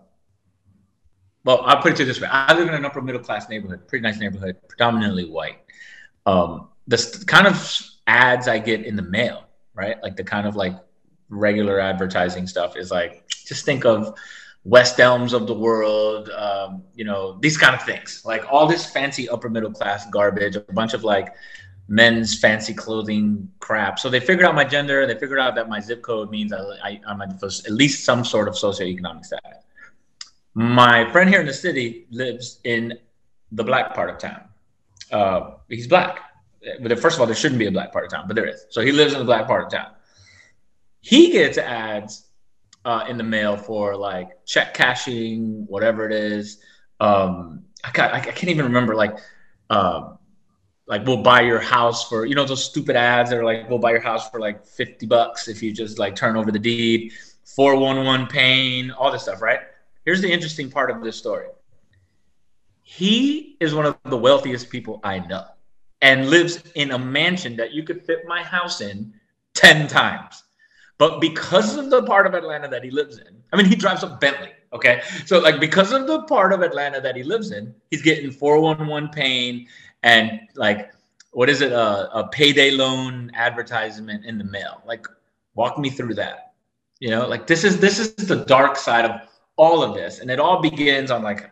[1.44, 3.86] well, I'll put it to this way: I live in an upper middle class neighborhood,
[3.88, 5.58] pretty nice neighborhood, predominantly white.
[6.24, 10.00] Um, the kind of ads I get in the mail, right?
[10.02, 10.74] Like the kind of like
[11.28, 14.16] regular advertising stuff is like just think of
[14.64, 18.22] West Elms of the world, um, you know, these kind of things.
[18.24, 21.34] Like all this fancy upper middle class garbage, a bunch of like
[21.92, 23.98] men's fancy clothing crap.
[23.98, 25.06] So they figured out my gender.
[25.06, 27.38] They figured out that my zip code means I, I, I'm at
[27.68, 29.58] least some sort of socioeconomic status.
[30.54, 32.98] My friend here in the city lives in
[33.52, 34.40] the black part of town.
[35.10, 36.20] Uh, he's black.
[36.80, 38.64] But first of all, there shouldn't be a black part of town, but there is.
[38.70, 39.90] So he lives in the black part of town.
[41.02, 42.24] He gets ads
[42.86, 46.58] uh, in the mail for like check cashing, whatever it is.
[47.00, 49.18] Um, I, got, I can't even remember like
[49.68, 50.11] uh,
[50.92, 53.78] like we'll buy your house for you know those stupid ads that are like we'll
[53.78, 57.12] buy your house for like 50 bucks if you just like turn over the deed.
[57.56, 59.60] 411 pain all this stuff right?
[60.04, 61.46] Here's the interesting part of this story.
[62.82, 65.46] He is one of the wealthiest people i know
[66.02, 69.14] and lives in a mansion that you could fit my house in
[69.54, 70.42] 10 times.
[70.98, 74.02] But because of the part of atlanta that he lives in i mean he drives
[74.02, 75.02] a bentley okay?
[75.26, 79.08] So like because of the part of atlanta that he lives in he's getting 411
[79.08, 79.68] pain
[80.02, 80.92] and like
[81.32, 84.82] what is it a, a payday loan advertisement in the mail?
[84.86, 85.06] Like
[85.54, 86.52] walk me through that.
[87.00, 89.20] You know like this is this is the dark side of
[89.56, 90.20] all of this.
[90.20, 91.50] And it all begins on like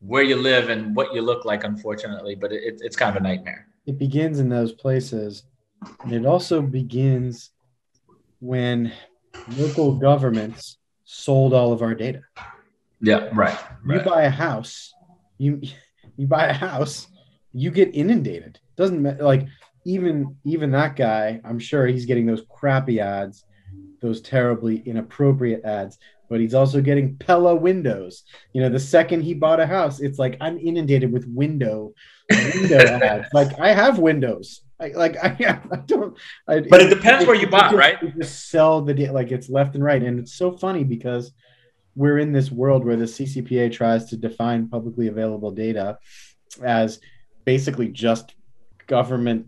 [0.00, 3.24] where you live and what you look like unfortunately but it, it's kind of a
[3.24, 3.66] nightmare.
[3.86, 5.44] It begins in those places.
[6.04, 7.50] And it also begins
[8.40, 8.92] when
[9.56, 12.22] local governments sold all of our data.
[13.00, 14.04] Yeah right, right.
[14.04, 14.92] you buy a house
[15.38, 15.60] you
[16.16, 17.08] you buy a house
[17.52, 18.58] you get inundated.
[18.76, 19.20] Doesn't.
[19.20, 19.46] Like
[19.84, 23.44] even even that guy, I'm sure he's getting those crappy ads,
[24.00, 25.98] those terribly inappropriate ads.
[26.28, 28.22] But he's also getting Pella windows.
[28.52, 31.92] You know, the second he bought a house, it's like I'm inundated with window
[32.30, 33.28] window ads.
[33.32, 34.62] Like I have windows.
[34.78, 36.16] I, like I, I don't.
[36.48, 37.98] I, but it depends it, where you bought, right?
[38.18, 41.32] just sell the like it's left and right, and it's so funny because
[41.96, 45.98] we're in this world where the CCPA tries to define publicly available data
[46.62, 47.00] as
[47.44, 48.34] basically just
[48.86, 49.46] government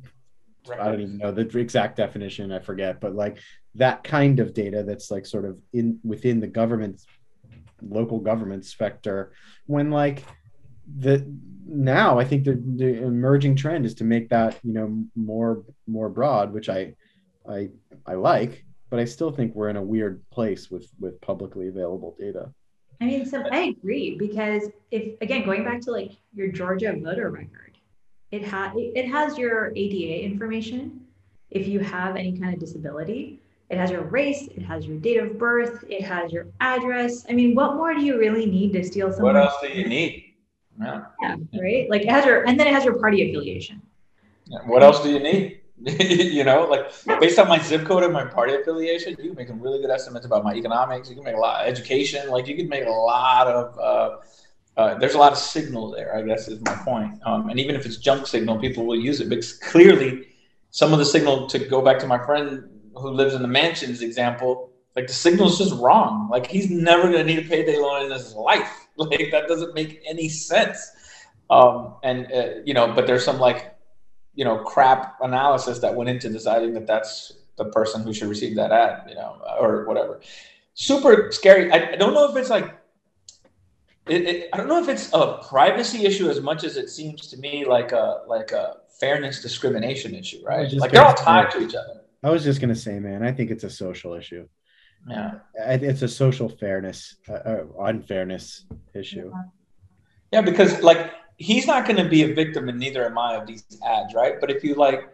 [0.69, 0.81] right.
[0.81, 3.39] i don't even know the exact definition i forget but like
[3.75, 7.03] that kind of data that's like sort of in within the government
[7.81, 9.33] local government specter
[9.67, 10.23] when like
[10.99, 11.27] the
[11.67, 16.09] now i think the, the emerging trend is to make that you know more more
[16.09, 16.95] broad which i
[17.49, 17.69] i
[18.07, 22.17] i like but i still think we're in a weird place with with publicly available
[22.19, 22.53] data
[23.01, 27.31] i mean so i agree because if again going back to like your georgia voter
[27.31, 27.72] record
[28.33, 31.01] it, ha- it has your ADA information.
[31.51, 35.19] If you have any kind of disability, it has your race, it has your date
[35.19, 37.27] of birth, it has your address.
[37.29, 39.35] I mean, what more do you really need to steal someone?
[39.35, 40.35] What else do you need?
[40.81, 41.05] Yeah.
[41.21, 41.89] yeah, right.
[41.91, 43.83] Like it has your, and then it has your party affiliation.
[44.47, 44.59] Yeah.
[44.67, 45.61] What else do you need?
[45.85, 49.49] you know, like based on my zip code and my party affiliation, you can make
[49.49, 51.09] some really good estimates about my economics.
[51.09, 52.31] You can make a lot of education.
[52.31, 54.17] Like you can make a lot of uh,
[54.77, 57.21] uh, there's a lot of signal there, I guess is my point.
[57.27, 60.29] Um, and even if it's junk signal, people will use it because clearly
[60.71, 64.01] some of the signal to go back to my friend who lives in the mansions
[64.03, 66.29] example, like the signal is just wrong.
[66.31, 68.79] Like he's never going to need a payday loan in his life.
[68.95, 70.91] Like that doesn't make any sense.
[71.49, 73.75] Um, and uh, you know, but there's some like,
[74.35, 78.55] you know, crap analysis that went into deciding that that's the person who should receive
[78.57, 80.21] that ad, you know, or whatever.
[80.75, 81.73] Super scary.
[81.73, 82.82] I, I don't know if it's like
[84.07, 87.29] it, it, I don't know if it's a privacy issue as much as it seems
[87.29, 90.73] to me like a like a fairness discrimination issue, right?
[90.73, 92.03] Like they're all tied to each other.
[92.23, 94.49] I was just gonna say, man, I think it's a social issue.
[95.09, 99.33] Yeah, it's a social fairness, uh, uh, unfairness issue.
[100.31, 103.47] Yeah, because like he's not going to be a victim, and neither am I of
[103.47, 104.41] these ads, right?
[104.41, 105.09] But if you like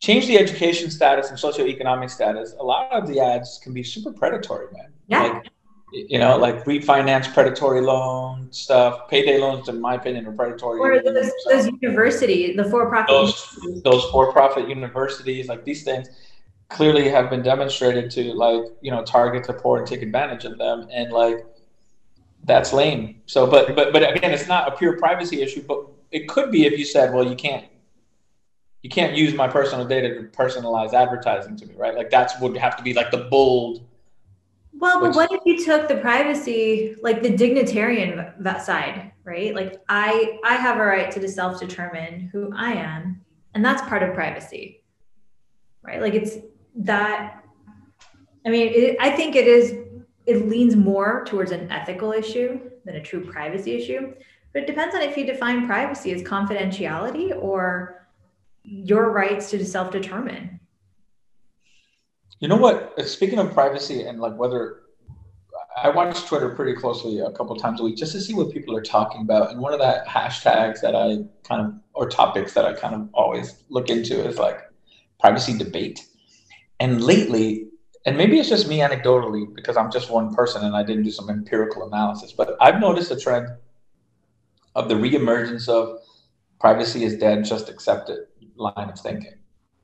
[0.00, 4.12] change the education status and socioeconomic status, a lot of the ads can be super
[4.12, 4.92] predatory, man.
[5.06, 5.22] Yeah.
[5.22, 5.48] Like,
[5.92, 9.08] you know, like refinance predatory loan stuff.
[9.08, 10.78] Payday loans, in my opinion, are predatory.
[10.80, 13.08] Or those, those universities, the for-profit.
[13.08, 16.08] Those, those for-profit universities, like these things,
[16.68, 20.58] clearly have been demonstrated to like you know target the poor and take advantage of
[20.58, 21.46] them, and like
[22.44, 23.22] that's lame.
[23.26, 26.66] So, but but but again, it's not a pure privacy issue, but it could be
[26.66, 27.64] if you said, well, you can't
[28.82, 31.94] you can't use my personal data to personalize advertising to me, right?
[31.94, 33.87] Like that's would have to be like the bold
[34.78, 39.54] well, but what if you took the privacy, like the dignitarian side, right?
[39.54, 43.20] Like I, I have a right to self-determine who I am,
[43.54, 44.84] and that's part of privacy,
[45.82, 46.00] right?
[46.00, 46.36] Like it's
[46.76, 47.42] that.
[48.46, 49.74] I mean, it, I think it is.
[50.26, 54.14] It leans more towards an ethical issue than a true privacy issue,
[54.52, 58.06] but it depends on if you define privacy as confidentiality or
[58.62, 60.57] your rights to self-determine.
[62.40, 62.94] You know what?
[63.06, 64.80] Speaking of privacy and like whether
[65.76, 68.76] I watch Twitter pretty closely a couple times a week just to see what people
[68.76, 69.50] are talking about.
[69.50, 73.08] And one of the hashtags that I kind of or topics that I kind of
[73.12, 74.60] always look into is like
[75.20, 76.06] privacy debate.
[76.80, 77.68] And lately,
[78.06, 81.10] and maybe it's just me anecdotally because I'm just one person and I didn't do
[81.10, 83.48] some empirical analysis, but I've noticed a trend
[84.74, 85.98] of the reemergence of
[86.60, 88.28] privacy is dead, just accept it
[88.58, 89.34] line of thinking.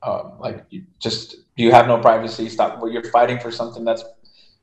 [0.03, 2.79] Um, like you just you have no privacy, stop.
[2.79, 4.03] Well, you're fighting for something that's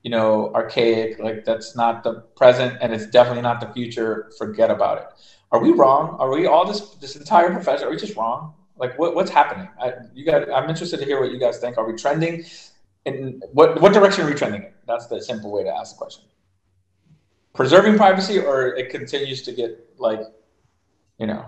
[0.03, 4.31] you know archaic, like that's not the present, and it's definitely not the future.
[4.39, 5.05] Forget about it.
[5.53, 6.17] Are we wrong?
[6.19, 7.87] Are we all this this entire profession?
[7.87, 8.55] Are we just wrong?
[8.77, 9.69] Like what, what's happening?
[9.81, 11.79] I, you guys, I'm interested to hear what you guys think.
[11.79, 12.45] Are we trending?
[13.05, 14.73] In what what direction are we trending in?
[14.87, 16.25] That's the simple way to ask the question.
[17.55, 20.21] Preserving privacy, or it continues to get like,
[21.19, 21.45] you know,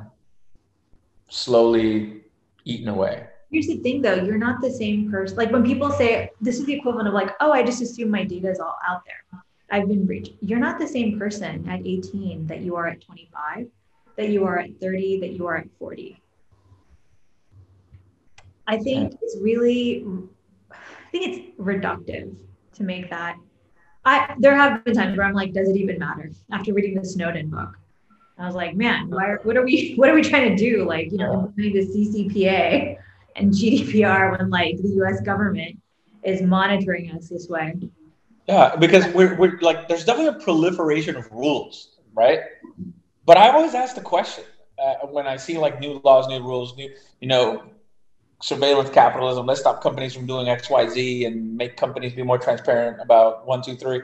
[1.29, 2.23] slowly
[2.65, 3.27] eaten away.
[3.55, 5.37] Here's the thing though, you're not the same person.
[5.37, 8.25] Like when people say this is the equivalent of like, oh, I just assume my
[8.25, 9.41] data is all out there.
[9.71, 10.33] I've been breached.
[10.41, 13.69] You're not the same person at 18 that you are at 25,
[14.17, 16.21] that you are at 30, that you are at 40.
[18.67, 20.05] I think it's really,
[20.73, 22.35] I think it's reductive
[22.73, 23.37] to make that.
[24.05, 26.29] I there have been times where I'm like, does it even matter?
[26.51, 27.79] After reading the Snowden book,
[28.37, 30.85] I was like, man, why are, what are we what are we trying to do?
[30.85, 32.99] Like, you know, the CCPA
[33.37, 35.21] and GDPR when like the U.S.
[35.21, 35.79] government
[36.23, 37.75] is monitoring us this way.
[38.49, 42.41] Yeah, because we're, we're like, there's definitely a proliferation of rules, right?
[43.25, 44.45] But I always ask the question
[44.79, 47.65] uh, when I see like new laws, new rules, new, you know,
[48.43, 49.47] surveillance capitalism.
[49.47, 53.47] Let's stop companies from doing X, Y, Z, and make companies be more transparent about
[53.47, 54.03] one, two, three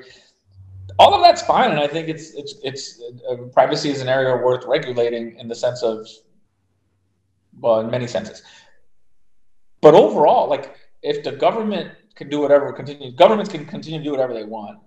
[0.98, 4.36] all of that's fine, and I think it's it's it's uh, privacy is an area
[4.36, 6.06] worth regulating in the sense of,
[7.58, 8.42] well, in many senses.
[9.80, 14.10] But overall, like if the government can do whatever, continue governments can continue to do
[14.10, 14.78] whatever they want.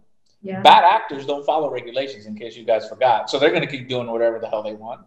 [0.42, 0.62] Yeah.
[0.62, 3.30] Bad actors don't follow regulations, in case you guys forgot.
[3.30, 5.02] So they're going to keep doing whatever the hell they want.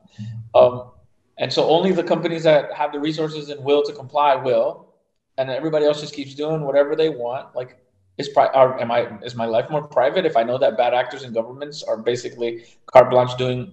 [0.55, 0.91] Um,
[1.39, 4.95] and so only the companies that have the resources and will to comply will,
[5.37, 7.55] and everybody else just keeps doing whatever they want.
[7.55, 7.77] Like
[8.17, 10.95] is pri- are, am I is my life more private if I know that bad
[10.95, 13.73] actors and governments are basically carte blanche doing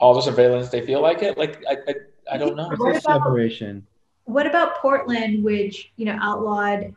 [0.00, 1.38] all the surveillance they feel like it?
[1.38, 1.94] Like I I,
[2.32, 2.68] I don't know.
[2.76, 3.86] What about, separation.
[4.24, 6.94] What about Portland, which you know outlawed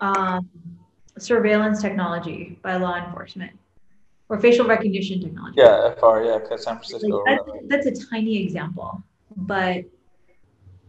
[0.00, 0.48] um,
[1.18, 3.52] surveillance technology by law enforcement
[4.28, 5.56] or facial recognition technology?
[5.58, 7.22] Yeah, FR, yeah, because San Francisco.
[7.24, 7.38] Like,
[7.68, 9.02] that's, that's a tiny example,
[9.36, 9.84] but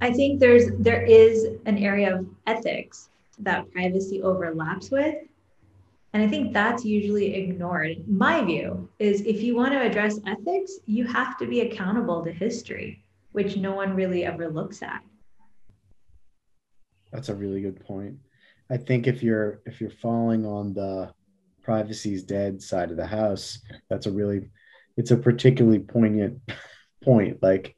[0.02, 3.10] I think there's there is an area of ethics
[3.40, 5.16] that privacy overlaps with
[6.14, 8.08] and I think that's usually ignored.
[8.08, 12.32] My view is if you want to address ethics, you have to be accountable to
[12.32, 13.04] history,
[13.34, 15.04] which no one really ever looks at.
[17.18, 18.20] That's a really good point.
[18.70, 21.12] I think if you're if you're falling on the
[21.64, 23.58] privacy's dead side of the house,
[23.90, 24.52] that's a really
[24.98, 26.40] it's a particularly poignant
[27.04, 27.42] point.
[27.42, 27.76] Like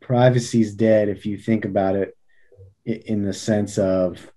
[0.00, 2.16] privacy's dead if you think about it
[2.84, 4.32] in the sense of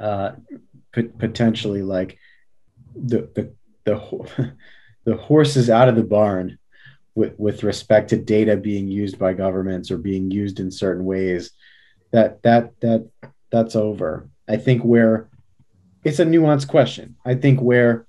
[0.00, 0.30] uh,
[0.94, 2.18] potentially like
[2.94, 3.54] the the
[3.84, 4.54] the
[5.04, 6.58] the horse is out of the barn
[7.14, 11.52] with with respect to data being used by governments or being used in certain ways
[12.16, 13.06] that that that
[13.50, 14.30] that's over.
[14.48, 15.28] I think where
[16.02, 17.16] it's a nuanced question.
[17.26, 18.06] I think where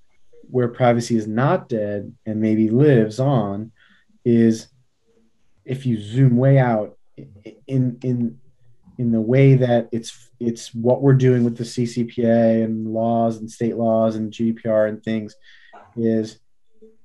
[0.49, 3.73] where privacy is not dead and maybe lives on
[4.23, 4.69] is
[5.65, 6.97] if you zoom way out
[7.67, 8.39] in in
[8.97, 13.51] in the way that it's it's what we're doing with the CCPA and laws and
[13.51, 15.35] state laws and GDPR and things
[15.97, 16.39] is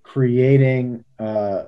[0.05, 1.65] creating uh,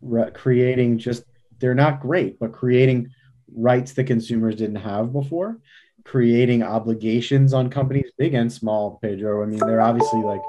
[0.00, 1.22] re- creating just
[1.60, 3.10] they're not great, but creating
[3.54, 5.58] rights that consumers didn't have before,
[6.04, 8.98] creating obligations on companies, big and small.
[9.02, 10.40] Pedro, I mean, they're obviously like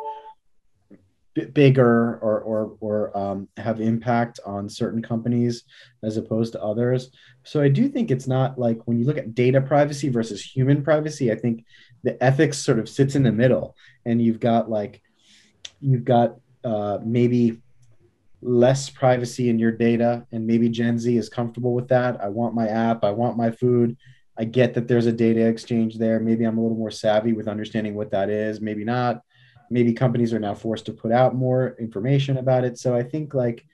[1.54, 5.64] bigger or or or um, have impact on certain companies
[6.04, 7.10] as opposed to others.
[7.44, 10.84] So I do think it's not like when you look at data privacy versus human
[10.84, 11.32] privacy.
[11.32, 11.66] I think
[12.04, 13.76] the ethics sort of sits in the middle,
[14.06, 15.02] and you've got like
[15.82, 17.62] you've got uh, maybe
[18.44, 22.22] less privacy in your data, and maybe Gen Z is comfortable with that.
[22.22, 23.04] I want my app.
[23.04, 23.98] I want my food.
[24.38, 26.20] I get that there's a data exchange there.
[26.20, 28.62] Maybe I'm a little more savvy with understanding what that is.
[28.62, 29.22] Maybe not
[29.74, 32.78] maybe companies are now forced to put out more information about it.
[32.78, 33.66] So I think like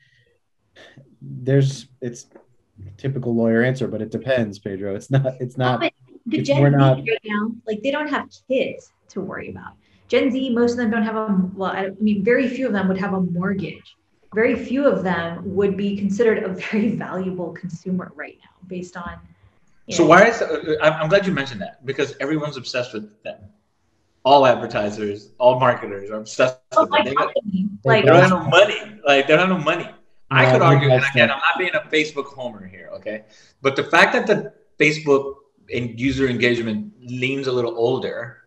[1.21, 2.27] there's it's
[2.97, 4.95] typical lawyer answer, but it depends, Pedro.
[4.95, 5.93] It's not it's not but
[6.25, 9.73] the Gen Z not, right now, like they don't have kids to worry about.
[10.07, 12.87] Gen Z, most of them don't have a well, I mean, very few of them
[12.87, 13.95] would have a mortgage.
[14.33, 19.19] Very few of them would be considered a very valuable consumer right now based on
[19.89, 23.39] So why is uh, I'm I'm glad you mentioned that because everyone's obsessed with them.
[24.23, 27.05] All advertisers, all marketers are obsessed Oh, with them.
[27.05, 27.69] They, got, company.
[27.83, 28.79] Like they don't have no money.
[29.05, 29.89] Like they don't have no money.
[30.31, 32.89] I No, could I think argue, and again, I'm not being a Facebook homer here,
[32.97, 33.23] okay?
[33.61, 35.33] But the fact that the Facebook
[35.73, 38.37] and user engagement leans a little older,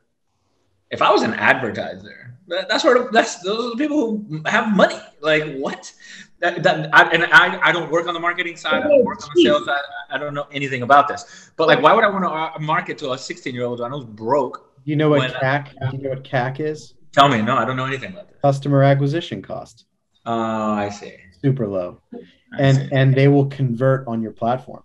[0.91, 4.43] if I was an advertiser, that, that's sort of that's those are the people who
[4.47, 4.99] have money.
[5.21, 5.93] Like what?
[6.41, 8.83] That, that I, and I, I don't work on the marketing side.
[8.83, 9.81] I don't work on the sales side.
[10.11, 11.51] I don't know anything about this.
[11.57, 12.25] But like, why would I want
[12.55, 14.73] to market to a 16 year old who I know broke?
[14.85, 15.73] You know what When- CAC?
[15.93, 16.95] You know what CAC is?
[17.13, 18.39] Tell me, no, I don't know anything about this.
[18.43, 19.85] Customer acquisition cost.
[20.27, 21.15] Oh, I see.
[21.41, 22.01] Super low.
[22.13, 22.19] I
[22.59, 22.89] and see.
[22.91, 24.83] and they will convert on your platform.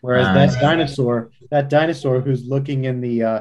[0.00, 3.40] Whereas Ah, I that dinosaur, that dinosaur who's looking in the uh,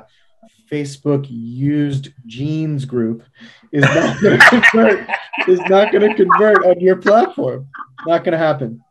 [0.76, 3.24] Facebook used jeans group,
[3.72, 5.10] is not going to convert.
[5.48, 7.68] Is not going to convert on your platform.
[8.08, 8.84] Not going to happen.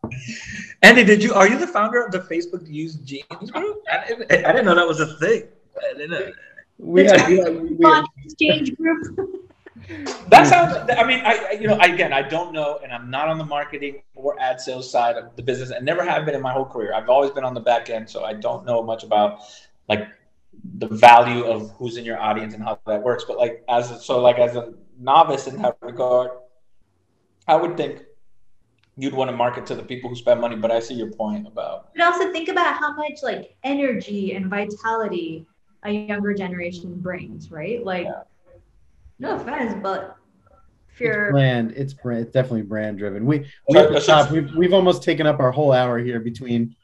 [0.82, 3.82] Andy, did you are you the founder of the Facebook used jeans group?
[3.93, 5.45] I didn't, I didn't know that was a thing.
[5.78, 6.32] I didn't know.
[6.78, 9.41] We have, we have- we have- exchange group.
[10.30, 10.72] That sounds.
[10.97, 13.45] I mean, I I- you know again, I don't know, and I'm not on the
[13.45, 16.64] marketing or ad sales side of the business, and never have been in my whole
[16.64, 16.95] career.
[16.95, 19.41] I've always been on the back end, so I don't know much about
[19.91, 20.09] like
[20.79, 23.25] the value of who's in your audience and how that works.
[23.27, 26.31] But like as a, so like as a novice in that regard,
[27.47, 28.03] I would think
[28.97, 30.57] you'd want to market to the people who spend money.
[30.57, 34.47] But I see your point about But also think about how much like energy and
[34.47, 35.47] vitality
[35.83, 37.85] a younger generation brings, right?
[37.85, 38.23] Like, Yeah.
[39.19, 40.17] no offense, but
[40.95, 41.73] if it's brand.
[41.73, 42.23] It's brand.
[42.23, 43.27] It's definitely brand driven.
[43.27, 44.29] We we have to.
[44.33, 46.75] We've we've almost taken up our whole hour here between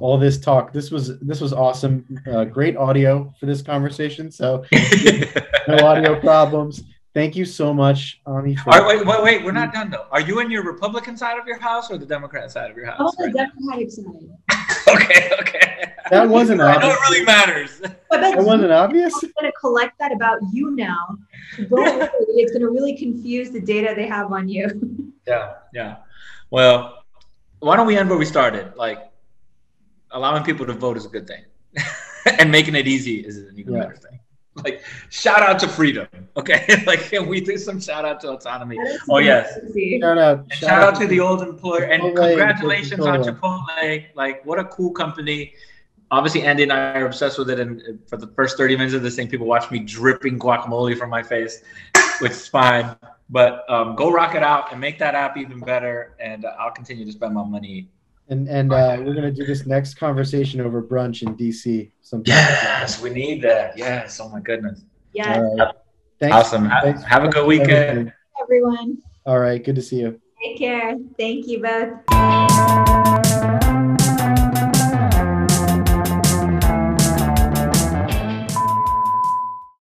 [0.00, 0.72] all this talk.
[0.72, 2.04] This was this was awesome.
[2.30, 4.30] Uh, great audio for this conversation.
[4.30, 4.64] So
[5.68, 6.82] no audio problems.
[7.12, 8.54] Thank you so much, Ami.
[8.54, 9.44] For, All right, wait, wait, wait.
[9.44, 10.06] We're not done though.
[10.12, 12.86] Are you in your Republican side of your house or the Democrat side of your
[12.86, 13.00] house?
[13.00, 13.46] on the right now?
[13.46, 14.06] Democratic side.
[14.88, 15.92] Okay, okay.
[16.10, 17.80] That wasn't I know it really matters.
[17.84, 17.88] I
[18.18, 19.12] bet That wasn't obvious.
[19.22, 21.18] I'm going to collect that about you now.
[21.68, 25.12] Don't it's going to really confuse the data they have on you.
[25.26, 25.96] Yeah, yeah.
[26.50, 27.04] Well,
[27.60, 28.72] why don't we end where we started?
[28.76, 29.09] Like,
[30.12, 31.44] allowing people to vote is a good thing,
[32.38, 33.80] and making it easy is an even Yeah.
[33.80, 34.20] better thing.
[34.64, 36.08] Like, shout out to freedom.
[36.36, 38.76] Okay, like, can we do some shout out to autonomy?
[39.08, 39.58] Oh, yes.
[40.00, 40.38] Shout out.
[40.40, 43.64] And shout out to the old employer and congratulations on Chipotle.
[43.68, 44.06] Chipotle.
[44.14, 45.54] Like, what a cool company.
[46.10, 47.60] Obviously, Andy and I are obsessed with it.
[47.60, 51.08] And for the first 30 minutes of this thing, people watch me dripping guacamole from
[51.08, 51.62] my face,
[52.18, 52.96] which is fine.
[53.30, 56.16] But um, go rock it out and make that app even better.
[56.18, 57.88] And uh, I'll continue to spend my money.
[58.30, 61.90] And and uh, we're gonna do this next conversation over brunch in DC.
[62.00, 62.32] Sometime.
[62.32, 63.76] Yes, we need that.
[63.76, 64.20] Yes.
[64.20, 64.82] Oh, my goodness.
[65.12, 65.74] Yes, All right.
[66.20, 66.36] Thanks.
[66.36, 66.70] Awesome.
[66.82, 67.02] Thanks.
[67.02, 68.12] Have a good weekend.
[68.40, 68.98] everyone.
[69.26, 69.62] All right.
[69.62, 70.20] Good to see you.
[70.42, 70.96] Take care.
[71.18, 71.90] Thank you both.